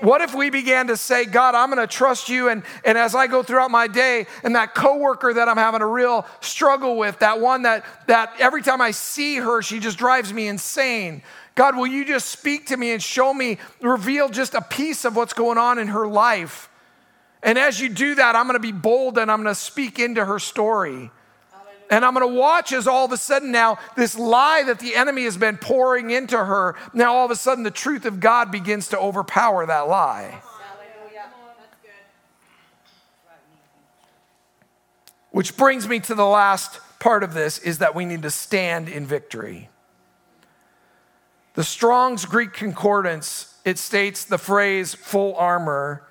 What 0.00 0.20
if 0.20 0.34
we 0.34 0.50
began 0.50 0.88
to 0.88 0.96
say, 0.96 1.24
God, 1.24 1.54
I'm 1.54 1.70
going 1.70 1.86
to 1.86 1.92
trust 1.92 2.28
you, 2.28 2.48
and, 2.48 2.62
and 2.84 2.98
as 2.98 3.14
I 3.14 3.26
go 3.26 3.42
throughout 3.42 3.70
my 3.70 3.86
day, 3.86 4.26
and 4.42 4.54
that 4.54 4.74
coworker 4.74 5.34
that 5.34 5.48
I'm 5.48 5.56
having 5.56 5.80
a 5.80 5.86
real 5.86 6.26
struggle 6.40 6.96
with, 6.96 7.18
that 7.20 7.40
one 7.40 7.62
that, 7.62 7.84
that 8.06 8.34
every 8.38 8.62
time 8.62 8.80
I 8.80 8.90
see 8.90 9.36
her, 9.36 9.62
she 9.62 9.80
just 9.80 9.98
drives 9.98 10.32
me 10.32 10.48
insane. 10.48 11.22
God, 11.54 11.76
will 11.76 11.86
you 11.86 12.04
just 12.04 12.28
speak 12.28 12.66
to 12.66 12.76
me 12.76 12.92
and 12.92 13.02
show 13.02 13.32
me, 13.32 13.58
reveal 13.80 14.28
just 14.28 14.54
a 14.54 14.60
piece 14.60 15.04
of 15.04 15.16
what's 15.16 15.32
going 15.32 15.56
on 15.56 15.78
in 15.78 15.88
her 15.88 16.06
life? 16.06 16.68
And 17.42 17.58
as 17.58 17.80
you 17.80 17.88
do 17.88 18.16
that, 18.16 18.36
I'm 18.36 18.46
going 18.46 18.54
to 18.54 18.60
be 18.60 18.72
bold 18.72 19.18
and 19.18 19.30
I'm 19.30 19.42
going 19.42 19.54
to 19.54 19.60
speak 19.60 19.98
into 19.98 20.24
her 20.24 20.38
story. 20.38 21.10
And 21.90 22.04
I'm 22.04 22.14
going 22.14 22.28
to 22.28 22.38
watch 22.38 22.72
as 22.72 22.86
all 22.86 23.04
of 23.04 23.12
a 23.12 23.16
sudden 23.16 23.52
now 23.52 23.78
this 23.96 24.18
lie 24.18 24.62
that 24.64 24.80
the 24.80 24.96
enemy 24.96 25.24
has 25.24 25.36
been 25.36 25.56
pouring 25.56 26.10
into 26.10 26.36
her, 26.36 26.74
now 26.92 27.14
all 27.14 27.24
of 27.24 27.30
a 27.30 27.36
sudden 27.36 27.64
the 27.64 27.70
truth 27.70 28.04
of 28.04 28.18
God 28.20 28.50
begins 28.50 28.88
to 28.88 28.98
overpower 28.98 29.66
that 29.66 29.88
lie. 29.88 30.42
Which 35.30 35.56
brings 35.56 35.86
me 35.86 36.00
to 36.00 36.14
the 36.14 36.24
last 36.24 36.80
part 36.98 37.22
of 37.22 37.34
this 37.34 37.58
is 37.58 37.78
that 37.78 37.94
we 37.94 38.06
need 38.06 38.22
to 38.22 38.30
stand 38.30 38.88
in 38.88 39.04
victory. 39.04 39.68
The 41.54 41.62
Strong's 41.62 42.24
Greek 42.24 42.52
Concordance, 42.54 43.54
it 43.64 43.78
states 43.78 44.24
the 44.24 44.38
phrase 44.38 44.94
full 44.94 45.34
armor 45.36 46.06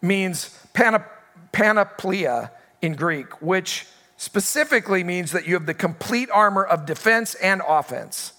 means 0.00 0.56
panoplia 0.72 2.50
in 2.80 2.94
Greek, 2.94 3.42
which 3.42 3.86
specifically 4.18 5.04
means 5.04 5.30
that 5.30 5.46
you 5.46 5.54
have 5.54 5.64
the 5.64 5.72
complete 5.72 6.28
armor 6.30 6.64
of 6.64 6.84
defense 6.84 7.34
and 7.36 7.62
offense. 7.66 8.32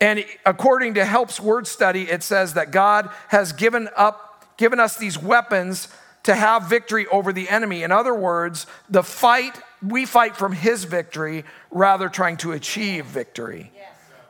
And 0.00 0.24
according 0.44 0.94
to 0.94 1.04
Help's 1.04 1.40
word 1.40 1.66
study, 1.66 2.10
it 2.10 2.22
says 2.22 2.54
that 2.54 2.72
God 2.72 3.08
has 3.28 3.52
given 3.52 3.88
up, 3.96 4.44
given 4.58 4.80
us 4.80 4.96
these 4.98 5.16
weapons 5.16 5.88
to 6.24 6.34
have 6.34 6.68
victory 6.68 7.06
over 7.06 7.32
the 7.32 7.48
enemy. 7.48 7.84
In 7.84 7.92
other 7.92 8.14
words, 8.14 8.66
the 8.90 9.04
fight, 9.04 9.58
we 9.80 10.04
fight 10.04 10.36
from 10.36 10.52
his 10.52 10.82
victory 10.84 11.44
rather 11.70 12.08
trying 12.08 12.36
to 12.38 12.50
achieve 12.52 13.06
victory. 13.06 13.72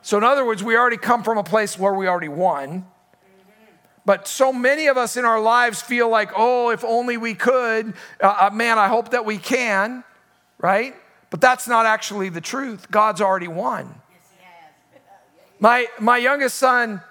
So, 0.03 0.17
in 0.17 0.23
other 0.23 0.45
words, 0.45 0.63
we 0.63 0.77
already 0.77 0.97
come 0.97 1.23
from 1.23 1.39
a 1.39 1.43
place 1.43 1.77
where 1.77 1.93
we 1.93 2.07
already 2.07 2.29
won. 2.29 2.85
But 4.05 4.27
so 4.27 4.53
many 4.53 4.87
of 4.87 4.95
us 4.95 5.17
in 5.17 5.25
our 5.25 5.41
lives 5.41 5.81
feel 5.81 6.07
like, 6.07 6.31
oh, 6.37 6.69
if 6.69 6.85
only 6.85 7.17
we 7.17 7.33
could. 7.33 7.93
Uh, 8.21 8.37
uh 8.41 8.49
man, 8.53 8.77
I 8.77 8.87
hope 8.87 9.09
that 9.09 9.25
we 9.25 9.37
can 9.37 10.05
right? 10.57 10.95
But 11.29 11.41
that's 11.41 11.67
not 11.67 11.85
actually 11.85 12.29
the 12.29 12.41
truth. 12.41 12.89
God's 12.89 13.21
already 13.21 13.47
won. 13.47 14.01
My, 15.59 15.87
my 15.99 16.17
youngest 16.17 16.57
son, 16.57 17.01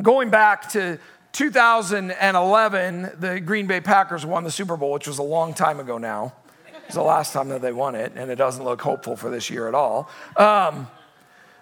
going 0.00 0.30
back 0.30 0.70
to 0.70 0.98
2011, 1.32 3.10
the 3.18 3.40
Green 3.40 3.66
Bay 3.66 3.80
Packers 3.80 4.24
won 4.24 4.44
the 4.44 4.50
Super 4.50 4.76
Bowl, 4.76 4.92
which 4.92 5.08
was 5.08 5.18
a 5.18 5.24
long 5.24 5.54
time 5.54 5.80
ago 5.80 5.98
now. 5.98 6.32
It 6.66 6.86
was 6.86 6.94
the 6.94 7.02
last 7.02 7.32
time 7.32 7.48
that 7.48 7.60
they 7.60 7.72
won 7.72 7.94
it, 7.94 8.12
and 8.14 8.30
it 8.30 8.36
doesn't 8.36 8.64
look 8.64 8.80
hopeful 8.80 9.16
for 9.16 9.28
this 9.28 9.50
year 9.50 9.68
at 9.68 9.74
all. 9.74 10.08
Um, 10.36 10.88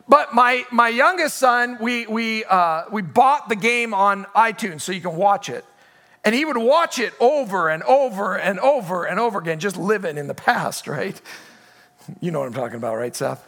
but 0.08 0.34
my, 0.34 0.64
my 0.70 0.88
youngest 0.88 1.38
son, 1.38 1.78
we, 1.80 2.06
we, 2.06 2.44
uh, 2.44 2.84
we 2.92 3.02
bought 3.02 3.48
the 3.48 3.56
game 3.56 3.92
on 3.92 4.24
iTunes 4.36 4.82
so 4.82 4.92
you 4.92 5.00
can 5.00 5.16
watch 5.16 5.48
it. 5.48 5.64
And 6.26 6.34
he 6.34 6.44
would 6.44 6.56
watch 6.56 6.98
it 6.98 7.14
over 7.20 7.68
and 7.68 7.84
over 7.84 8.36
and 8.36 8.58
over 8.58 9.04
and 9.04 9.20
over 9.20 9.38
again, 9.38 9.60
just 9.60 9.76
living 9.76 10.18
in 10.18 10.26
the 10.26 10.34
past, 10.34 10.88
right? 10.88 11.20
You 12.20 12.32
know 12.32 12.40
what 12.40 12.46
I'm 12.46 12.52
talking 12.52 12.78
about, 12.78 12.96
right, 12.96 13.14
Seth? 13.14 13.46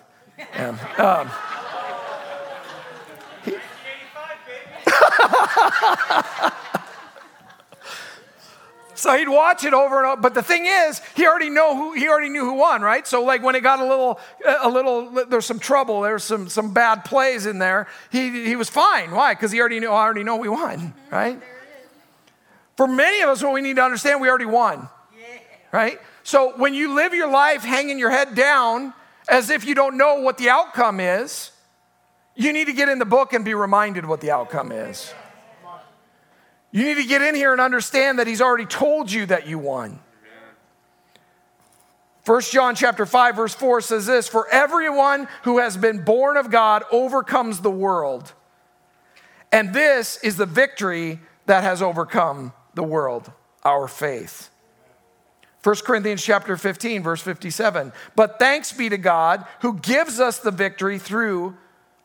Um, 0.55 0.79
um, 0.99 1.29
so 8.95 9.17
he'd 9.17 9.29
watch 9.29 9.65
it 9.65 9.75
over 9.75 9.99
and 9.99 10.07
over. 10.07 10.23
But 10.23 10.35
the 10.35 10.43
thing 10.43 10.67
is, 10.67 11.01
he 11.17 11.27
already 11.27 11.51
know 11.51 11.77
who 11.77 11.95
he 11.95 12.09
already 12.09 12.29
knew 12.29 12.45
who 12.45 12.55
won, 12.55 12.83
right? 12.83 13.09
So 13.09 13.25
like 13.25 13.43
when 13.43 13.57
it 13.57 13.63
got 13.63 13.81
a 13.81 13.85
little, 13.85 14.21
a 14.47 14.69
little, 14.69 15.11
there's 15.27 15.47
some 15.47 15.59
trouble, 15.59 16.03
there's 16.03 16.23
some 16.23 16.49
some 16.49 16.73
bad 16.73 17.05
plays 17.05 17.45
in 17.45 17.59
there. 17.59 17.89
He 18.13 18.45
he 18.45 18.55
was 18.55 18.71
fine. 18.71 19.11
Why? 19.11 19.35
Because 19.35 19.51
he 19.51 19.59
already 19.59 19.81
knew. 19.81 19.91
I 19.91 20.05
already 20.05 20.23
know 20.23 20.37
we 20.37 20.49
won, 20.49 20.95
right? 21.11 21.43
For 22.79 22.87
many 22.87 23.23
of 23.23 23.29
us, 23.29 23.43
what 23.43 23.53
we 23.53 23.61
need 23.61 23.75
to 23.75 23.83
understand, 23.83 24.21
we 24.21 24.29
already 24.29 24.45
won. 24.45 24.89
Yeah. 25.19 25.27
Right? 25.73 25.99
So 26.23 26.53
when 26.59 26.75
you 26.75 26.95
live 26.95 27.13
your 27.13 27.29
life 27.29 27.65
hanging 27.65 27.99
your 27.99 28.11
head 28.11 28.37
down 28.37 28.95
as 29.29 29.51
if 29.51 29.65
you 29.65 29.75
don't 29.75 29.97
know 29.97 30.21
what 30.21 30.39
the 30.39 30.49
outcome 30.49 31.01
is, 31.01 31.51
you 32.37 32.53
need 32.53 32.67
to 32.67 32.73
get 32.73 32.89
in 32.89 33.01
the 33.01 33.05
book 33.05 33.33
and 33.33 33.45
be 33.45 33.53
reminded 33.53 34.07
what 34.07 34.21
the 34.21 34.31
outcome 34.31 34.71
is. 34.71 35.13
You 36.71 36.85
need 36.85 37.03
to 37.03 37.05
get 37.05 37.21
in 37.21 37.35
here 37.35 37.51
and 37.51 37.61
understand 37.61 38.21
that 38.21 38.29
he's 38.29 38.41
already 38.41 38.67
told 38.67 39.11
you 39.11 39.27
that 39.27 39.49
you 39.49 39.59
won. 39.59 39.99
1 42.27 42.41
John 42.43 42.77
chapter 42.77 43.07
5 43.07 43.35
verse 43.35 43.55
4 43.55 43.81
says 43.81 44.07
this, 44.07 44.29
"For 44.29 44.47
everyone 44.51 45.27
who 45.43 45.59
has 45.59 45.77
been 45.77 46.05
born 46.05 46.37
of 46.37 46.49
God 46.49 46.85
overcomes 46.93 47.59
the 47.59 47.73
world. 47.73 48.35
And 49.51 49.75
this 49.75 50.17
is 50.19 50.37
the 50.37 50.47
victory 50.47 51.19
that 51.47 51.65
has 51.65 51.83
overcome 51.83 52.53
the 52.79 52.83
world, 52.85 53.31
our 53.65 53.89
faith. 53.89 54.51
1 55.65 55.77
Corinthians 55.85 56.23
chapter 56.23 56.57
15 56.57 57.03
verse 57.03 57.21
57. 57.21 57.93
But 58.15 58.39
thanks 58.39 58.73
be 58.73 58.89
to 58.89 58.97
God 58.97 59.45
who 59.61 59.75
gives 59.75 60.21
us 60.21 60.39
the 60.39 60.53
victory 60.53 60.99
through 60.99 61.57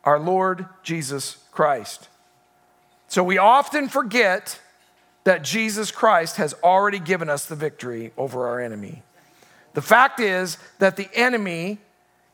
our 0.04 0.20
Lord 0.20 0.66
Jesus 0.82 1.38
Christ. 1.52 2.10
So 3.08 3.24
we 3.24 3.38
often 3.38 3.88
forget 3.88 4.60
that 5.24 5.44
Jesus 5.44 5.92
Christ 5.92 6.38
has 6.38 6.56
already 6.64 7.00
given 7.00 7.30
us 7.30 7.46
the 7.46 7.56
victory 7.56 8.12
over 8.18 8.48
our 8.48 8.60
enemy. 8.60 9.04
The 9.76 9.82
fact 9.84 10.20
is 10.20 10.58
that 10.80 10.98
the 10.98 11.10
enemy 11.14 11.78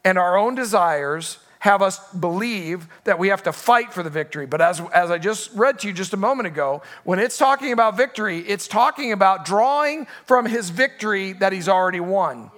and 0.05 0.17
our 0.17 0.37
own 0.37 0.55
desires 0.55 1.39
have 1.59 1.81
us 1.81 1.99
believe 2.13 2.87
that 3.03 3.19
we 3.19 3.27
have 3.27 3.43
to 3.43 3.51
fight 3.51 3.93
for 3.93 4.01
the 4.01 4.09
victory. 4.09 4.45
But 4.45 4.61
as, 4.61 4.81
as 4.93 5.11
I 5.11 5.17
just 5.17 5.51
read 5.53 5.79
to 5.79 5.87
you 5.87 5.93
just 5.93 6.13
a 6.13 6.17
moment 6.17 6.47
ago, 6.47 6.81
when 7.03 7.19
it's 7.19 7.37
talking 7.37 7.73
about 7.73 7.97
victory, 7.97 8.39
it's 8.39 8.67
talking 8.67 9.11
about 9.11 9.45
drawing 9.45 10.07
from 10.25 10.45
his 10.45 10.69
victory 10.69 11.33
that 11.33 11.51
he's 11.51 11.67
already 11.67 11.99
won. 11.99 12.51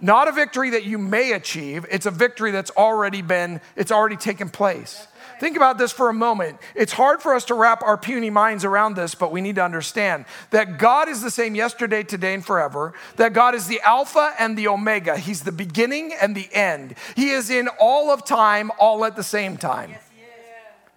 Not 0.00 0.28
a 0.28 0.32
victory 0.32 0.70
that 0.70 0.84
you 0.84 0.98
may 0.98 1.32
achieve, 1.32 1.86
it's 1.90 2.04
a 2.04 2.10
victory 2.10 2.50
that's 2.50 2.70
already 2.72 3.22
been, 3.22 3.62
it's 3.74 3.90
already 3.90 4.16
taken 4.16 4.50
place. 4.50 5.06
Think 5.40 5.56
about 5.56 5.78
this 5.78 5.92
for 5.92 6.08
a 6.08 6.14
moment. 6.14 6.58
It's 6.74 6.92
hard 6.92 7.22
for 7.22 7.34
us 7.34 7.44
to 7.46 7.54
wrap 7.54 7.82
our 7.82 7.98
puny 7.98 8.30
minds 8.30 8.64
around 8.64 8.94
this, 8.94 9.14
but 9.14 9.32
we 9.32 9.40
need 9.40 9.56
to 9.56 9.64
understand 9.64 10.24
that 10.50 10.78
God 10.78 11.08
is 11.08 11.22
the 11.22 11.30
same 11.30 11.54
yesterday, 11.54 12.02
today, 12.02 12.34
and 12.34 12.44
forever. 12.44 12.94
That 13.16 13.32
God 13.32 13.54
is 13.54 13.66
the 13.66 13.80
Alpha 13.80 14.34
and 14.38 14.56
the 14.56 14.68
Omega. 14.68 15.16
He's 15.16 15.42
the 15.42 15.52
beginning 15.52 16.12
and 16.20 16.34
the 16.36 16.48
end. 16.52 16.94
He 17.16 17.30
is 17.30 17.50
in 17.50 17.68
all 17.80 18.10
of 18.10 18.24
time, 18.24 18.70
all 18.78 19.04
at 19.04 19.16
the 19.16 19.22
same 19.22 19.56
time. 19.56 19.90
Yes, 19.90 20.02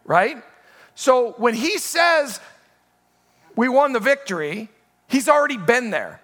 right? 0.05 0.43
So 0.95 1.33
when 1.37 1.53
He 1.53 1.77
says 1.77 2.39
we 3.55 3.69
won 3.69 3.93
the 3.93 3.99
victory, 3.99 4.69
He's 5.07 5.29
already 5.29 5.57
been 5.57 5.89
there. 5.89 6.21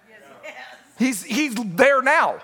He's, 0.98 1.24
he's 1.24 1.54
there 1.54 2.02
now, 2.02 2.38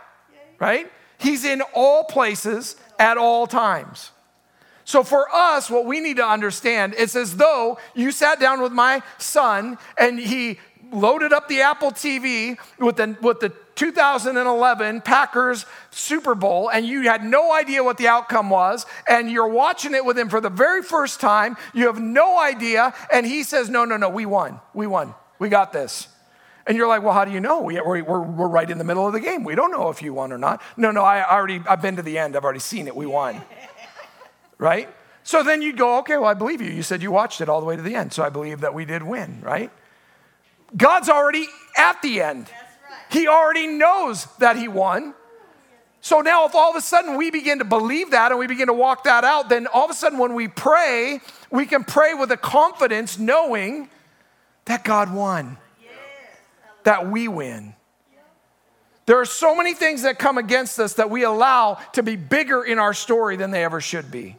right? 0.59 0.91
He's 1.19 1.45
in 1.45 1.63
all 1.75 2.05
places 2.05 2.77
at 2.99 3.17
all 3.17 3.47
times. 3.47 4.11
So 4.85 5.03
for 5.05 5.27
us, 5.33 5.71
what 5.71 5.87
we 5.87 6.01
need 6.01 6.17
to 6.17 6.27
understand, 6.27 6.95
it's 6.97 7.15
as 7.15 7.37
though 7.37 7.79
you 7.95 8.11
sat 8.11 8.41
down 8.41 8.61
with 8.61 8.73
my 8.73 9.03
son 9.19 9.79
and 9.97 10.19
he 10.19 10.59
loaded 10.93 11.33
up 11.33 11.49
the 11.49 11.61
Apple 11.61 11.93
TV 11.93 12.59
with 12.79 12.97
the, 12.97 13.17
with 13.21 13.41
the 13.41 13.53
2011 13.77 15.01
Packers 15.01 15.65
Super 15.91 16.35
Bowl, 16.35 16.71
and 16.71 16.85
you 16.85 17.03
had 17.03 17.25
no 17.25 17.53
idea 17.53 17.83
what 17.83 17.97
the 17.97 18.09
outcome 18.09 18.51
was, 18.51 18.85
and 19.09 19.31
you're 19.31 19.49
watching 19.49 19.95
it 19.95 20.05
with 20.05 20.19
him 20.19 20.29
for 20.29 20.41
the 20.41 20.51
very 20.51 20.83
first 20.83 21.21
time. 21.21 21.57
You 21.73 21.87
have 21.87 22.01
no 22.01 22.39
idea, 22.39 22.93
and 23.13 23.25
he 23.25 23.43
says, 23.43 23.71
No, 23.71 23.85
no, 23.85 23.97
no, 23.97 24.09
we 24.09 24.27
won. 24.27 24.61
We 24.75 24.87
won. 24.87 25.15
We 25.39 25.49
got 25.49 25.73
this. 25.73 26.09
And 26.67 26.77
you're 26.77 26.87
like, 26.87 27.03
well, 27.03 27.15
how 27.15 27.25
do 27.25 27.33
you 27.33 27.41
know? 27.41 27.63
We, 27.63 27.79
are 27.79 27.85
we're, 27.85 28.21
we're 28.21 28.47
right 28.47 28.71
in 28.71 28.79
the 28.79 28.85
middle 28.85 29.07
of 29.07 29.13
the 29.13 29.19
game. 29.19 29.45
We 29.45 29.55
don't 29.55 29.73
know 29.73 29.89
if 29.89 30.03
you 30.03 30.13
won 30.13 30.31
or 30.31 30.39
not. 30.39 30.63
No, 30.77 30.91
no, 30.91 31.03
I 31.03 31.29
already, 31.29 31.61
I've 31.67 31.83
been 31.83 31.97
to 31.97 32.03
the 32.03 32.19
end. 32.19 32.37
I've 32.37 32.45
already 32.45 32.61
seen 32.61 32.87
it. 32.87 32.95
We 32.95 33.07
won. 33.07 33.41
Right? 34.61 34.89
So 35.23 35.43
then 35.43 35.63
you'd 35.63 35.77
go, 35.77 35.99
okay, 35.99 36.17
well, 36.17 36.27
I 36.27 36.35
believe 36.35 36.61
you. 36.61 36.71
You 36.71 36.83
said 36.83 37.03
you 37.03 37.11
watched 37.11 37.41
it 37.41 37.49
all 37.49 37.61
the 37.61 37.67
way 37.67 37.77
to 37.77 37.83
the 37.83 37.95
end. 37.95 38.13
So 38.13 38.23
I 38.23 38.29
believe 38.29 38.61
that 38.61 38.75
we 38.75 38.85
did 38.85 39.03
win, 39.03 39.41
right? 39.43 39.71
God's 40.77 41.09
already 41.09 41.47
at 41.77 42.01
the 42.03 42.23
end. 42.23 42.47
Right. 42.49 42.99
He 43.11 43.27
already 43.27 43.67
knows 43.67 44.27
that 44.39 44.57
he 44.57 44.69
won. 44.69 45.15
So 46.03 46.21
now, 46.21 46.47
if 46.47 46.55
all 46.55 46.71
of 46.71 46.77
a 46.77 46.81
sudden 46.81 47.17
we 47.17 47.31
begin 47.31 47.59
to 47.59 47.65
believe 47.65 48.13
that 48.13 48.31
and 48.31 48.39
we 48.39 48.47
begin 48.47 48.69
to 48.69 48.73
walk 48.73 49.05
that 49.05 49.25
out, 49.25 49.49
then 49.49 49.67
all 49.67 49.85
of 49.85 49.91
a 49.91 49.95
sudden 49.95 50.19
when 50.19 50.35
we 50.35 50.49
pray, 50.49 51.21
we 51.51 51.67
can 51.67 51.85
pray 51.85 52.15
with 52.15 52.31
a 52.31 52.39
confidence 52.39 53.19
knowing 53.19 53.91
that 54.65 54.85
God 54.85 55.13
won 55.13 55.59
that 56.85 57.11
we 57.11 57.29
win. 57.29 57.75
There 59.07 59.19
are 59.21 59.27
so 59.27 59.55
many 59.55 59.75
things 59.75 60.03
that 60.03 60.19
come 60.19 60.39
against 60.39 60.79
us 60.79 60.95
that 60.95 61.11
we 61.11 61.25
allow 61.25 61.75
to 61.95 62.03
be 62.03 62.17
bigger 62.17 62.63
in 62.63 62.79
our 62.79 62.95
story 62.95 63.37
than 63.37 63.51
they 63.51 63.65
ever 63.65 63.81
should 63.81 64.11
be. 64.11 64.37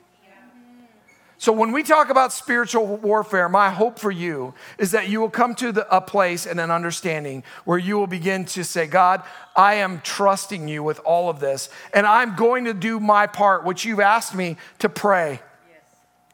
So, 1.41 1.51
when 1.51 1.71
we 1.71 1.81
talk 1.81 2.11
about 2.11 2.31
spiritual 2.31 2.85
warfare, 2.97 3.49
my 3.49 3.71
hope 3.71 3.97
for 3.97 4.11
you 4.11 4.53
is 4.77 4.91
that 4.91 5.09
you 5.09 5.19
will 5.19 5.31
come 5.31 5.55
to 5.55 5.71
the, 5.71 5.87
a 5.89 5.99
place 5.99 6.45
and 6.45 6.59
an 6.59 6.69
understanding 6.69 7.43
where 7.65 7.79
you 7.79 7.97
will 7.97 8.05
begin 8.05 8.45
to 8.45 8.63
say, 8.63 8.85
God, 8.85 9.23
I 9.55 9.75
am 9.75 10.01
trusting 10.01 10.67
you 10.67 10.83
with 10.83 10.99
all 10.99 11.31
of 11.31 11.39
this, 11.39 11.69
and 11.95 12.05
I'm 12.05 12.35
going 12.35 12.65
to 12.65 12.75
do 12.75 12.99
my 12.99 13.25
part, 13.25 13.65
which 13.65 13.85
you've 13.85 13.99
asked 13.99 14.35
me 14.35 14.57
to 14.77 14.87
pray. 14.87 15.41
Yes. 15.67 15.81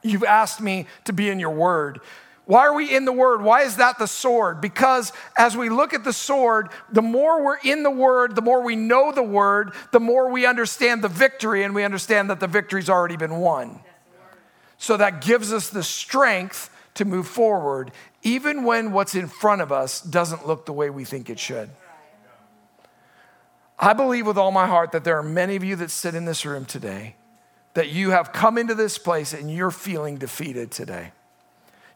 You've 0.04 0.26
asked 0.26 0.60
me 0.60 0.88
to 1.06 1.14
be 1.14 1.30
in 1.30 1.40
your 1.40 1.52
word. 1.52 2.02
Why 2.44 2.68
are 2.68 2.74
we 2.74 2.94
in 2.94 3.06
the 3.06 3.14
Word? 3.14 3.42
Why 3.42 3.64
is 3.64 3.78
that 3.78 4.00
the 4.00 4.08
sword? 4.08 4.60
Because 4.60 5.14
as 5.38 5.56
we 5.56 5.70
look 5.70 5.94
at 5.94 6.04
the 6.04 6.14
sword, 6.14 6.70
the 6.92 7.02
more 7.02 7.44
we're 7.44 7.60
in 7.64 7.84
the 7.84 7.92
Word, 7.92 8.36
the 8.36 8.42
more 8.42 8.62
we 8.62 8.76
know 8.76 9.14
the 9.14 9.24
Word, 9.24 9.72
the 9.94 10.00
more 10.02 10.30
we 10.30 10.46
understand 10.46 11.02
the 11.02 11.10
victory, 11.10 11.64
and 11.64 11.74
we 11.74 11.86
understand 11.86 12.30
that 12.30 12.42
the 12.42 12.48
victory's 12.48 12.90
already 12.90 13.16
been 13.16 13.38
won. 13.38 13.82
So 14.78 14.98
that 14.98 15.22
gives 15.22 15.52
us 15.52 15.70
the 15.70 15.84
strength 15.84 16.70
to 16.96 17.06
move 17.06 17.28
forward, 17.28 17.92
even 18.24 18.64
when 18.64 18.92
what's 18.92 19.16
in 19.16 19.28
front 19.28 19.62
of 19.62 19.72
us 19.72 20.02
doesn't 20.02 20.48
look 20.48 20.66
the 20.66 20.74
way 20.74 20.90
we 20.90 21.06
think 21.06 21.30
it 21.30 21.40
should. 21.40 21.70
I 23.80 23.94
believe 23.94 24.26
with 24.26 24.38
all 24.38 24.52
my 24.52 24.66
heart 24.66 24.92
that 24.92 25.04
there 25.04 25.18
are 25.18 25.24
many 25.24 25.56
of 25.56 25.64
you 25.64 25.76
that 25.78 25.92
sit 25.92 26.16
in 26.16 26.26
this 26.26 26.46
room 26.46 26.66
today 26.66 27.16
that 27.76 27.90
you 27.90 28.10
have 28.10 28.34
come 28.34 28.58
into 28.58 28.74
this 28.74 28.98
place 28.98 29.34
and 29.34 29.54
you're 29.54 29.70
feeling 29.70 30.18
defeated 30.18 30.72
today. 30.72 31.12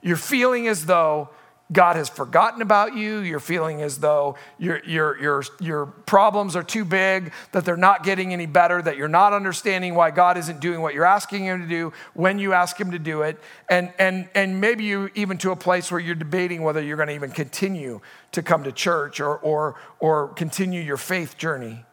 You're 0.03 0.15
feeling 0.15 0.67
as 0.67 0.85
though 0.85 1.29
God 1.71 1.95
has 1.95 2.09
forgotten 2.09 2.61
about 2.61 2.95
you. 2.95 3.19
You're 3.19 3.39
feeling 3.39 3.81
as 3.81 3.99
though 3.99 4.35
your, 4.57 4.83
your, 4.85 5.19
your, 5.21 5.43
your 5.59 5.85
problems 5.85 6.55
are 6.55 6.63
too 6.63 6.83
big, 6.83 7.31
that 7.51 7.65
they're 7.65 7.77
not 7.77 8.03
getting 8.03 8.33
any 8.33 8.45
better, 8.45 8.81
that 8.81 8.97
you're 8.97 9.07
not 9.07 9.33
understanding 9.33 9.95
why 9.95 10.11
God 10.11 10.37
isn't 10.37 10.59
doing 10.59 10.81
what 10.81 10.93
you're 10.93 11.05
asking 11.05 11.45
Him 11.45 11.61
to 11.61 11.67
do 11.67 11.93
when 12.13 12.39
you 12.39 12.53
ask 12.53 12.79
Him 12.79 12.91
to 12.91 12.99
do 12.99 13.21
it. 13.21 13.39
And, 13.69 13.93
and, 13.99 14.29
and 14.35 14.59
maybe 14.59 14.83
you 14.83 15.09
even 15.15 15.37
to 15.39 15.51
a 15.51 15.55
place 15.55 15.91
where 15.91 15.99
you're 15.99 16.15
debating 16.15 16.63
whether 16.63 16.81
you're 16.81 16.97
going 16.97 17.09
to 17.09 17.15
even 17.15 17.31
continue 17.31 18.01
to 18.33 18.41
come 18.41 18.63
to 18.63 18.71
church 18.71 19.19
or, 19.19 19.37
or, 19.37 19.75
or 19.99 20.29
continue 20.29 20.81
your 20.81 20.97
faith 20.97 21.37
journey. 21.37 21.85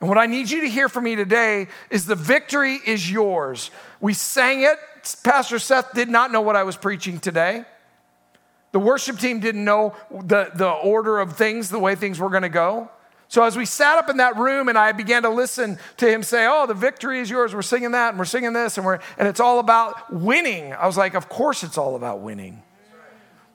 And 0.00 0.08
what 0.08 0.18
I 0.18 0.26
need 0.26 0.50
you 0.50 0.62
to 0.62 0.68
hear 0.68 0.88
from 0.88 1.04
me 1.04 1.14
today 1.14 1.68
is 1.90 2.06
the 2.06 2.16
victory 2.16 2.80
is 2.84 3.10
yours. 3.10 3.70
We 4.00 4.14
sang 4.14 4.62
it 4.62 4.78
Pastor 5.22 5.58
Seth 5.58 5.92
did 5.94 6.08
not 6.08 6.30
know 6.30 6.40
what 6.40 6.56
I 6.56 6.62
was 6.62 6.76
preaching 6.76 7.18
today. 7.18 7.64
The 8.72 8.80
worship 8.80 9.18
team 9.18 9.40
didn't 9.40 9.64
know 9.64 9.94
the, 10.10 10.50
the 10.54 10.70
order 10.70 11.20
of 11.20 11.36
things, 11.36 11.70
the 11.70 11.78
way 11.78 11.94
things 11.94 12.18
were 12.18 12.30
going 12.30 12.42
to 12.42 12.48
go. 12.48 12.90
So 13.28 13.42
as 13.44 13.56
we 13.56 13.64
sat 13.64 13.96
up 13.96 14.10
in 14.10 14.18
that 14.18 14.36
room 14.36 14.68
and 14.68 14.76
I 14.76 14.92
began 14.92 15.22
to 15.22 15.30
listen 15.30 15.78
to 15.96 16.06
him 16.06 16.22
say, 16.22 16.46
"Oh, 16.46 16.66
the 16.66 16.74
victory 16.74 17.18
is 17.18 17.30
yours. 17.30 17.54
We're 17.54 17.62
singing 17.62 17.92
that 17.92 18.10
and 18.10 18.18
we're 18.18 18.26
singing 18.26 18.52
this 18.52 18.76
and 18.76 18.84
we're 18.84 18.98
and 19.16 19.26
it's 19.26 19.40
all 19.40 19.58
about 19.58 20.12
winning." 20.12 20.74
I 20.74 20.86
was 20.86 20.98
like, 20.98 21.14
"Of 21.14 21.30
course 21.30 21.62
it's 21.62 21.78
all 21.78 21.96
about 21.96 22.20
winning." 22.20 22.62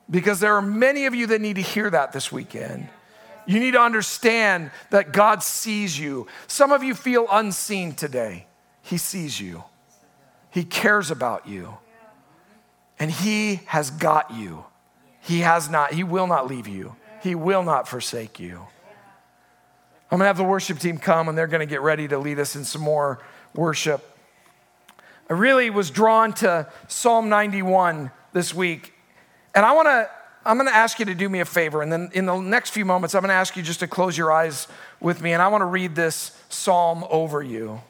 Because 0.10 0.40
there 0.40 0.56
are 0.56 0.64
many 0.64 1.06
of 1.06 1.14
you 1.14 1.28
that 1.28 1.42
need 1.42 1.58
to 1.58 1.62
hear 1.62 1.92
that 1.92 2.12
this 2.12 2.32
weekend. 2.32 2.90
You 3.46 3.60
need 3.60 3.72
to 3.72 3.80
understand 3.82 4.72
that 4.90 5.14
God 5.14 5.44
sees 5.44 6.00
you. 6.00 6.26
Some 6.48 6.72
of 6.72 6.84
you 6.84 6.96
feel 6.96 7.28
unseen 7.32 7.94
today. 7.94 8.48
He 8.82 8.98
sees 8.98 9.40
you. 9.40 9.64
He 10.50 10.64
cares 10.64 11.12
about 11.12 11.48
you. 11.48 11.78
And 12.98 13.12
He 13.12 13.62
has 13.68 13.92
got 13.92 14.34
you. 14.34 14.66
He 15.28 15.42
has 15.42 15.70
not, 15.70 15.94
He 15.94 16.06
will 16.06 16.26
not 16.26 16.48
leave 16.48 16.70
you. 16.70 16.96
He 17.22 17.36
will 17.36 17.62
not 17.62 17.86
forsake 17.86 18.40
you. 18.40 18.66
I'm 20.10 20.20
gonna 20.20 20.26
have 20.26 20.38
the 20.38 20.44
worship 20.46 20.80
team 20.80 20.98
come 20.98 21.28
and 21.28 21.38
they're 21.38 21.48
gonna 21.48 21.66
get 21.66 21.82
ready 21.82 22.08
to 22.08 22.18
lead 22.18 22.40
us 22.40 22.56
in 22.56 22.64
some 22.64 22.82
more 22.82 23.20
worship. 23.54 24.02
I 25.30 25.34
really 25.34 25.70
was 25.70 25.92
drawn 25.92 26.32
to 26.36 26.72
Psalm 26.88 27.28
91 27.28 28.10
this 28.32 28.54
week. 28.54 28.94
And 29.54 29.66
I 29.66 29.74
wanna, 29.74 30.08
I'm 30.46 30.56
gonna 30.56 30.72
ask 30.72 30.98
you 30.98 31.06
to 31.06 31.14
do 31.14 31.28
me 31.28 31.42
a 31.42 31.46
favor. 31.46 31.82
And 31.82 31.92
then 31.92 32.10
in 32.14 32.26
the 32.26 32.40
next 32.40 32.70
few 32.70 32.86
moments, 32.86 33.14
I'm 33.14 33.20
gonna 33.20 33.34
ask 33.34 33.58
you 33.58 33.64
just 33.64 33.82
to 33.82 33.88
close 33.88 34.18
your 34.18 34.32
eyes 34.32 34.70
with 35.02 35.22
me. 35.22 35.34
And 35.34 35.42
I 35.42 35.50
wanna 35.50 35.66
read 35.66 35.94
this 35.94 36.42
psalm 36.48 37.04
over 37.10 37.44
you. 37.44 37.82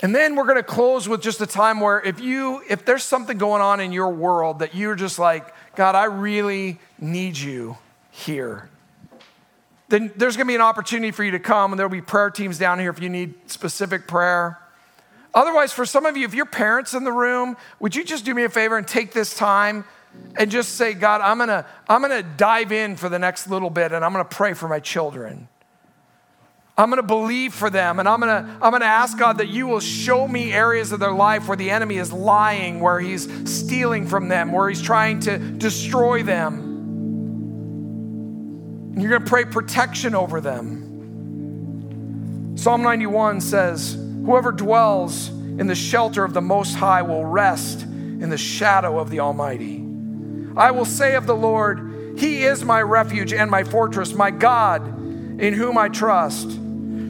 And 0.00 0.14
then 0.14 0.36
we're 0.36 0.44
going 0.44 0.56
to 0.56 0.62
close 0.62 1.08
with 1.08 1.22
just 1.22 1.40
a 1.40 1.46
time 1.46 1.80
where 1.80 2.00
if 2.00 2.20
you 2.20 2.62
if 2.68 2.84
there's 2.84 3.02
something 3.02 3.38
going 3.38 3.62
on 3.62 3.80
in 3.80 3.92
your 3.92 4.10
world 4.10 4.58
that 4.58 4.74
you're 4.74 4.94
just 4.94 5.18
like, 5.18 5.54
God, 5.74 5.94
I 5.94 6.04
really 6.04 6.78
need 6.98 7.38
you 7.38 7.78
here. 8.10 8.68
Then 9.88 10.12
there's 10.16 10.36
going 10.36 10.46
to 10.46 10.50
be 10.50 10.54
an 10.54 10.60
opportunity 10.60 11.12
for 11.12 11.24
you 11.24 11.30
to 11.30 11.38
come 11.38 11.72
and 11.72 11.78
there'll 11.78 11.90
be 11.90 12.02
prayer 12.02 12.30
teams 12.30 12.58
down 12.58 12.78
here 12.78 12.90
if 12.90 13.00
you 13.00 13.08
need 13.08 13.34
specific 13.50 14.06
prayer. 14.06 14.58
Otherwise, 15.34 15.72
for 15.72 15.86
some 15.86 16.06
of 16.06 16.16
you, 16.16 16.24
if 16.24 16.34
your 16.34 16.46
parents 16.46 16.94
in 16.94 17.04
the 17.04 17.12
room, 17.12 17.56
would 17.78 17.94
you 17.94 18.04
just 18.04 18.24
do 18.24 18.34
me 18.34 18.44
a 18.44 18.48
favor 18.48 18.76
and 18.76 18.88
take 18.88 19.12
this 19.12 19.36
time 19.36 19.84
and 20.36 20.50
just 20.50 20.76
say, 20.76 20.94
God, 20.94 21.20
I'm 21.20 21.38
gonna, 21.38 21.66
I'm 21.88 22.00
gonna 22.00 22.22
dive 22.22 22.72
in 22.72 22.96
for 22.96 23.08
the 23.08 23.18
next 23.18 23.48
little 23.48 23.70
bit 23.70 23.92
and 23.92 24.04
I'm 24.04 24.12
gonna 24.12 24.24
pray 24.24 24.54
for 24.54 24.66
my 24.66 24.80
children. 24.80 25.48
I'm 26.78 26.90
going 26.90 27.00
to 27.00 27.06
believe 27.06 27.54
for 27.54 27.70
them 27.70 27.98
and 27.98 28.06
I'm 28.06 28.20
going 28.20 28.44
to 28.44 28.50
I'm 28.60 28.70
going 28.70 28.82
to 28.82 28.86
ask 28.86 29.16
God 29.16 29.38
that 29.38 29.48
you 29.48 29.66
will 29.66 29.80
show 29.80 30.28
me 30.28 30.52
areas 30.52 30.92
of 30.92 31.00
their 31.00 31.12
life 31.12 31.48
where 31.48 31.56
the 31.56 31.70
enemy 31.70 31.96
is 31.96 32.12
lying, 32.12 32.80
where 32.80 33.00
he's 33.00 33.26
stealing 33.50 34.06
from 34.06 34.28
them, 34.28 34.52
where 34.52 34.68
he's 34.68 34.82
trying 34.82 35.20
to 35.20 35.38
destroy 35.38 36.22
them. 36.22 36.58
And 38.92 39.00
you're 39.00 39.08
going 39.10 39.22
to 39.22 39.28
pray 39.28 39.46
protection 39.46 40.14
over 40.14 40.38
them. 40.42 40.82
Psalm 42.58 42.82
91 42.82 43.40
says, 43.40 43.94
"Whoever 43.94 44.52
dwells 44.52 45.30
in 45.30 45.66
the 45.68 45.74
shelter 45.74 46.24
of 46.24 46.34
the 46.34 46.42
most 46.42 46.74
high 46.74 47.00
will 47.00 47.24
rest 47.24 47.84
in 47.84 48.28
the 48.28 48.36
shadow 48.36 48.98
of 48.98 49.08
the 49.08 49.20
almighty. 49.20 49.82
I 50.56 50.72
will 50.72 50.84
say 50.84 51.14
of 51.14 51.26
the 51.26 51.36
Lord, 51.36 52.14
he 52.18 52.44
is 52.44 52.66
my 52.66 52.82
refuge 52.82 53.32
and 53.32 53.50
my 53.50 53.64
fortress, 53.64 54.14
my 54.14 54.30
God, 54.30 54.86
in 55.40 55.54
whom 55.54 55.78
I 55.78 55.88
trust." 55.88 56.58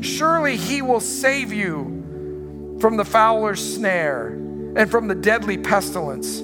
Surely 0.06 0.56
he 0.56 0.82
will 0.82 1.00
save 1.00 1.52
you 1.52 2.76
from 2.80 2.96
the 2.96 3.04
fowler's 3.04 3.74
snare 3.74 4.28
and 4.28 4.90
from 4.90 5.08
the 5.08 5.14
deadly 5.14 5.58
pestilence. 5.58 6.38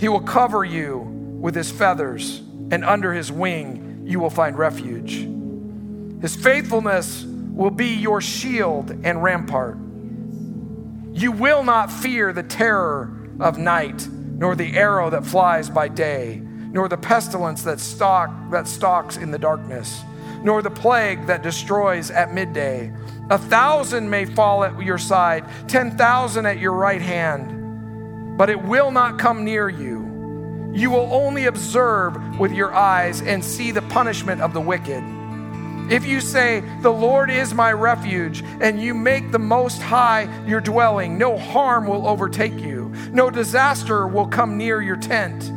He 0.00 0.08
will 0.08 0.20
cover 0.20 0.64
you 0.64 0.98
with 0.98 1.54
his 1.54 1.70
feathers, 1.70 2.40
and 2.70 2.84
under 2.84 3.12
his 3.12 3.30
wing 3.30 4.02
you 4.04 4.18
will 4.18 4.30
find 4.30 4.58
refuge. 4.58 5.28
His 6.20 6.34
faithfulness 6.34 7.24
will 7.24 7.70
be 7.70 7.94
your 7.94 8.20
shield 8.20 8.90
and 9.04 9.22
rampart. 9.22 9.78
You 11.12 11.32
will 11.32 11.62
not 11.62 11.92
fear 11.92 12.32
the 12.32 12.42
terror 12.42 13.12
of 13.38 13.56
night, 13.56 14.08
nor 14.10 14.56
the 14.56 14.76
arrow 14.76 15.10
that 15.10 15.24
flies 15.24 15.70
by 15.70 15.88
day, 15.88 16.40
nor 16.42 16.88
the 16.88 16.96
pestilence 16.96 17.62
that, 17.62 17.78
stalk, 17.80 18.30
that 18.50 18.66
stalks 18.66 19.16
in 19.16 19.30
the 19.30 19.38
darkness, 19.38 20.02
nor 20.42 20.62
the 20.62 20.70
plague 20.70 21.26
that 21.26 21.42
destroys 21.42 22.10
at 22.10 22.32
midday. 22.32 22.92
A 23.30 23.38
thousand 23.38 24.08
may 24.08 24.24
fall 24.24 24.64
at 24.64 24.80
your 24.82 24.98
side, 24.98 25.44
10,000 25.68 26.46
at 26.46 26.58
your 26.58 26.72
right 26.72 27.02
hand, 27.02 28.38
but 28.38 28.48
it 28.48 28.62
will 28.62 28.90
not 28.90 29.18
come 29.18 29.44
near 29.44 29.68
you. 29.68 30.72
You 30.74 30.90
will 30.90 31.12
only 31.12 31.46
observe 31.46 32.38
with 32.38 32.52
your 32.52 32.74
eyes 32.74 33.20
and 33.20 33.44
see 33.44 33.70
the 33.70 33.82
punishment 33.82 34.40
of 34.40 34.52
the 34.52 34.60
wicked. 34.60 35.02
If 35.90 36.04
you 36.04 36.20
say, 36.20 36.62
The 36.82 36.92
Lord 36.92 37.30
is 37.30 37.54
my 37.54 37.72
refuge, 37.72 38.44
and 38.60 38.80
you 38.80 38.92
make 38.94 39.32
the 39.32 39.38
Most 39.38 39.80
High 39.80 40.28
your 40.46 40.60
dwelling, 40.60 41.16
no 41.16 41.38
harm 41.38 41.86
will 41.86 42.06
overtake 42.06 42.60
you, 42.60 42.92
no 43.10 43.30
disaster 43.30 44.06
will 44.06 44.26
come 44.26 44.58
near 44.58 44.82
your 44.82 44.96
tent. 44.96 45.50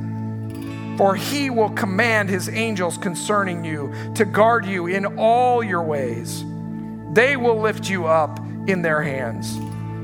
For 0.98 1.16
he 1.16 1.50
will 1.50 1.70
command 1.70 2.30
his 2.30 2.50
angels 2.50 2.98
concerning 2.98 3.64
you 3.64 3.94
to 4.16 4.26
guard 4.26 4.66
you 4.66 4.88
in 4.88 5.18
all 5.18 5.64
your 5.64 5.82
ways. 5.82 6.44
They 7.14 7.38
will 7.38 7.60
lift 7.60 7.90
you 7.90 8.06
up 8.08 8.40
in 8.68 8.82
their 8.82 9.02
hands, 9.02 9.60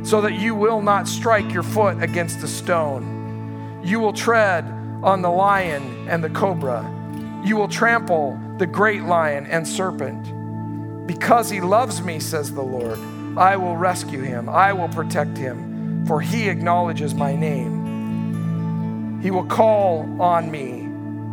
so 0.09 0.21
that 0.21 0.33
you 0.33 0.55
will 0.55 0.81
not 0.81 1.07
strike 1.07 1.51
your 1.53 1.63
foot 1.63 2.01
against 2.01 2.41
a 2.43 2.47
stone. 2.47 3.81
You 3.83 3.99
will 3.99 4.13
tread 4.13 4.65
on 5.03 5.21
the 5.21 5.29
lion 5.29 6.07
and 6.09 6.23
the 6.23 6.29
cobra. 6.29 6.83
You 7.45 7.55
will 7.55 7.67
trample 7.67 8.39
the 8.57 8.65
great 8.65 9.03
lion 9.03 9.45
and 9.45 9.67
serpent. 9.67 11.07
Because 11.07 11.49
he 11.49 11.61
loves 11.61 12.01
me, 12.01 12.19
says 12.19 12.51
the 12.53 12.63
Lord, 12.63 12.99
I 13.37 13.55
will 13.55 13.77
rescue 13.77 14.21
him, 14.21 14.49
I 14.49 14.73
will 14.73 14.89
protect 14.89 15.37
him, 15.37 16.05
for 16.07 16.19
he 16.19 16.49
acknowledges 16.49 17.13
my 17.13 17.35
name. 17.35 19.21
He 19.21 19.31
will 19.31 19.45
call 19.45 20.21
on 20.21 20.51
me, 20.51 20.76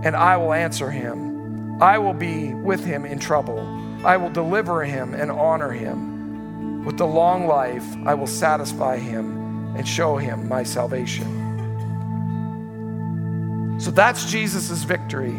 and 0.05 0.15
I 0.15 0.37
will 0.37 0.53
answer 0.53 0.91
him. 0.91 1.83
I 1.83 1.99
will 1.99 2.15
be 2.15 2.55
with 2.55 2.85
him 2.85 3.05
in 3.05 3.19
trouble. 3.19 3.61
I 4.05 4.17
will 4.17 4.31
deliver 4.31 4.85
him 4.85 5.15
and 5.15 5.31
honor 5.31 5.73
him. 5.73 6.85
With 6.85 6.99
the 6.99 7.07
long 7.07 7.47
life, 7.47 7.85
I 8.05 8.15
will 8.15 8.27
satisfy 8.27 8.99
him 8.99 9.75
and 9.77 9.89
show 9.89 10.17
him 10.17 10.49
my 10.49 10.63
salvation. 10.63 11.41
So 13.81 13.91
that's 13.91 14.31
Jesus' 14.31 14.85
victory 14.85 15.35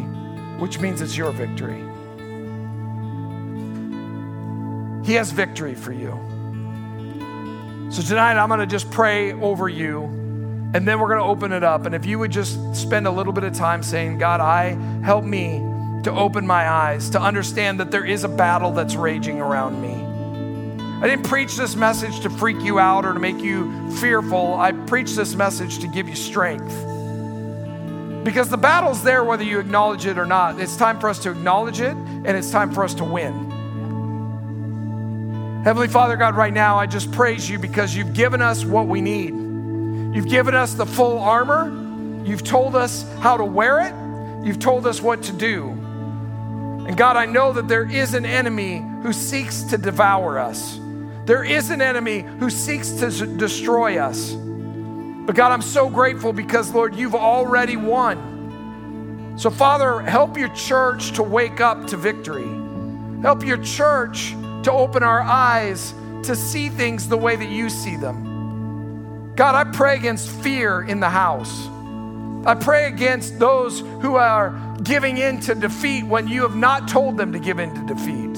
which 0.58 0.80
means 0.80 1.02
it's 1.02 1.16
your 1.16 1.32
victory. 1.32 1.82
He 5.04 5.14
has 5.14 5.30
victory 5.30 5.74
for 5.74 5.92
you. 5.92 6.18
So 7.90 8.02
tonight 8.02 8.36
I'm 8.36 8.48
going 8.48 8.60
to 8.60 8.66
just 8.66 8.90
pray 8.90 9.32
over 9.34 9.68
you 9.68 10.25
and 10.76 10.86
then 10.86 11.00
we're 11.00 11.08
going 11.08 11.20
to 11.20 11.24
open 11.24 11.52
it 11.52 11.64
up. 11.64 11.86
And 11.86 11.94
if 11.94 12.04
you 12.04 12.18
would 12.18 12.30
just 12.30 12.76
spend 12.76 13.06
a 13.06 13.10
little 13.10 13.32
bit 13.32 13.44
of 13.44 13.54
time 13.54 13.82
saying, 13.82 14.18
God, 14.18 14.42
I 14.42 14.72
help 15.02 15.24
me 15.24 15.60
to 16.02 16.10
open 16.10 16.46
my 16.46 16.68
eyes, 16.68 17.08
to 17.10 17.18
understand 17.18 17.80
that 17.80 17.90
there 17.90 18.04
is 18.04 18.24
a 18.24 18.28
battle 18.28 18.72
that's 18.72 18.94
raging 18.94 19.40
around 19.40 19.80
me. 19.80 19.94
I 21.02 21.08
didn't 21.08 21.26
preach 21.30 21.56
this 21.56 21.76
message 21.76 22.20
to 22.20 22.28
freak 22.28 22.60
you 22.60 22.78
out 22.78 23.06
or 23.06 23.14
to 23.14 23.18
make 23.18 23.38
you 23.38 23.90
fearful. 23.92 24.52
I 24.56 24.72
preached 24.72 25.16
this 25.16 25.34
message 25.34 25.78
to 25.78 25.88
give 25.88 26.10
you 26.10 26.14
strength. 26.14 26.68
Because 28.22 28.50
the 28.50 28.58
battle's 28.58 29.02
there 29.02 29.24
whether 29.24 29.44
you 29.44 29.58
acknowledge 29.58 30.04
it 30.04 30.18
or 30.18 30.26
not. 30.26 30.60
It's 30.60 30.76
time 30.76 31.00
for 31.00 31.08
us 31.08 31.18
to 31.20 31.30
acknowledge 31.30 31.80
it 31.80 31.96
and 31.96 32.28
it's 32.36 32.50
time 32.50 32.70
for 32.70 32.84
us 32.84 32.92
to 32.96 33.04
win. 33.04 33.32
Heavenly 35.64 35.88
Father 35.88 36.16
God, 36.16 36.36
right 36.36 36.52
now 36.52 36.76
I 36.76 36.84
just 36.84 37.10
praise 37.12 37.48
you 37.48 37.58
because 37.58 37.96
you've 37.96 38.12
given 38.12 38.42
us 38.42 38.62
what 38.62 38.88
we 38.88 39.00
need. 39.00 39.45
You've 40.16 40.28
given 40.28 40.54
us 40.54 40.72
the 40.72 40.86
full 40.86 41.18
armor. 41.18 42.24
You've 42.24 42.42
told 42.42 42.74
us 42.74 43.04
how 43.18 43.36
to 43.36 43.44
wear 43.44 43.80
it. 43.80 44.46
You've 44.46 44.58
told 44.58 44.86
us 44.86 45.02
what 45.02 45.24
to 45.24 45.32
do. 45.34 45.68
And 45.68 46.96
God, 46.96 47.18
I 47.18 47.26
know 47.26 47.52
that 47.52 47.68
there 47.68 47.84
is 47.84 48.14
an 48.14 48.24
enemy 48.24 48.82
who 49.02 49.12
seeks 49.12 49.64
to 49.64 49.76
devour 49.76 50.38
us. 50.38 50.80
There 51.26 51.44
is 51.44 51.70
an 51.70 51.82
enemy 51.82 52.22
who 52.22 52.48
seeks 52.48 52.92
to 52.92 53.26
destroy 53.26 53.98
us. 53.98 54.32
But 54.32 55.34
God, 55.34 55.52
I'm 55.52 55.60
so 55.60 55.90
grateful 55.90 56.32
because, 56.32 56.72
Lord, 56.72 56.94
you've 56.94 57.14
already 57.14 57.76
won. 57.76 59.34
So, 59.36 59.50
Father, 59.50 60.00
help 60.00 60.38
your 60.38 60.48
church 60.54 61.12
to 61.12 61.22
wake 61.22 61.60
up 61.60 61.88
to 61.88 61.98
victory. 61.98 62.48
Help 63.20 63.44
your 63.44 63.58
church 63.58 64.30
to 64.62 64.72
open 64.72 65.02
our 65.02 65.20
eyes 65.20 65.92
to 66.22 66.34
see 66.34 66.70
things 66.70 67.06
the 67.06 67.18
way 67.18 67.36
that 67.36 67.50
you 67.50 67.68
see 67.68 67.96
them. 67.96 68.25
God, 69.36 69.54
I 69.54 69.64
pray 69.70 69.96
against 69.96 70.30
fear 70.30 70.82
in 70.82 70.98
the 70.98 71.10
house. 71.10 71.68
I 72.46 72.54
pray 72.54 72.86
against 72.86 73.38
those 73.38 73.80
who 73.80 74.16
are 74.16 74.58
giving 74.82 75.18
in 75.18 75.40
to 75.40 75.54
defeat 75.54 76.04
when 76.04 76.26
you 76.26 76.40
have 76.42 76.56
not 76.56 76.88
told 76.88 77.18
them 77.18 77.32
to 77.32 77.38
give 77.38 77.58
in 77.58 77.74
to 77.74 77.94
defeat. 77.94 78.34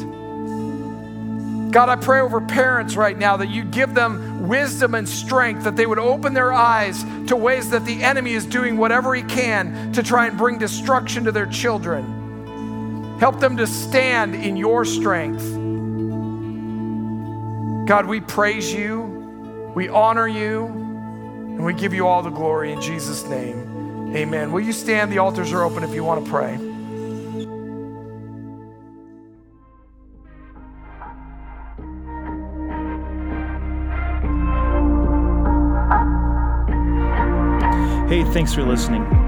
God, 1.70 1.88
I 1.88 1.96
pray 1.96 2.20
over 2.20 2.40
parents 2.40 2.96
right 2.96 3.16
now 3.16 3.36
that 3.36 3.49
you 3.49 3.62
give 3.62 3.94
them 3.94 4.49
wisdom 4.49 4.94
and 4.94 5.09
strength, 5.09 5.64
that 5.64 5.76
they 5.76 5.86
would 5.86 6.01
open 6.01 6.34
their 6.34 6.53
eyes 6.53 7.05
to 7.28 7.36
ways 7.36 7.70
that 7.70 7.84
the 7.84 8.03
enemy 8.03 8.32
is 8.32 8.44
doing 8.44 8.76
whatever 8.76 9.14
he 9.14 9.22
can 9.22 9.92
to 9.92 10.03
try 10.03 10.26
and 10.26 10.36
bring 10.36 10.59
destruction 10.59 11.24
to 11.24 11.32
their 11.32 11.46
children. 11.46 13.18
Help 13.20 13.38
them 13.38 13.57
to 13.59 13.66
stand 13.68 14.34
in 14.34 14.57
your 14.57 14.84
strength. 14.84 15.44
God, 17.86 18.07
we 18.07 18.20
praise 18.20 18.72
you, 18.72 19.72
we 19.74 19.88
honor 19.88 20.26
you, 20.26 20.88
and 21.59 21.66
we 21.66 21.74
give 21.74 21.92
you 21.92 22.06
all 22.06 22.22
the 22.22 22.30
glory 22.30 22.70
in 22.70 22.80
Jesus' 22.80 23.24
name. 23.24 24.14
Amen. 24.14 24.52
Will 24.52 24.61
you 24.61 24.72
stand? 24.72 25.11
The 25.11 25.18
altars 25.18 25.52
are 25.52 25.64
open 25.64 25.82
if 25.82 25.92
you 25.92 26.04
want 26.04 26.24
to 26.24 26.30
pray. 26.30 26.54
Hey, 38.09 38.22
thanks 38.32 38.54
for 38.54 38.62
listening. 38.62 39.28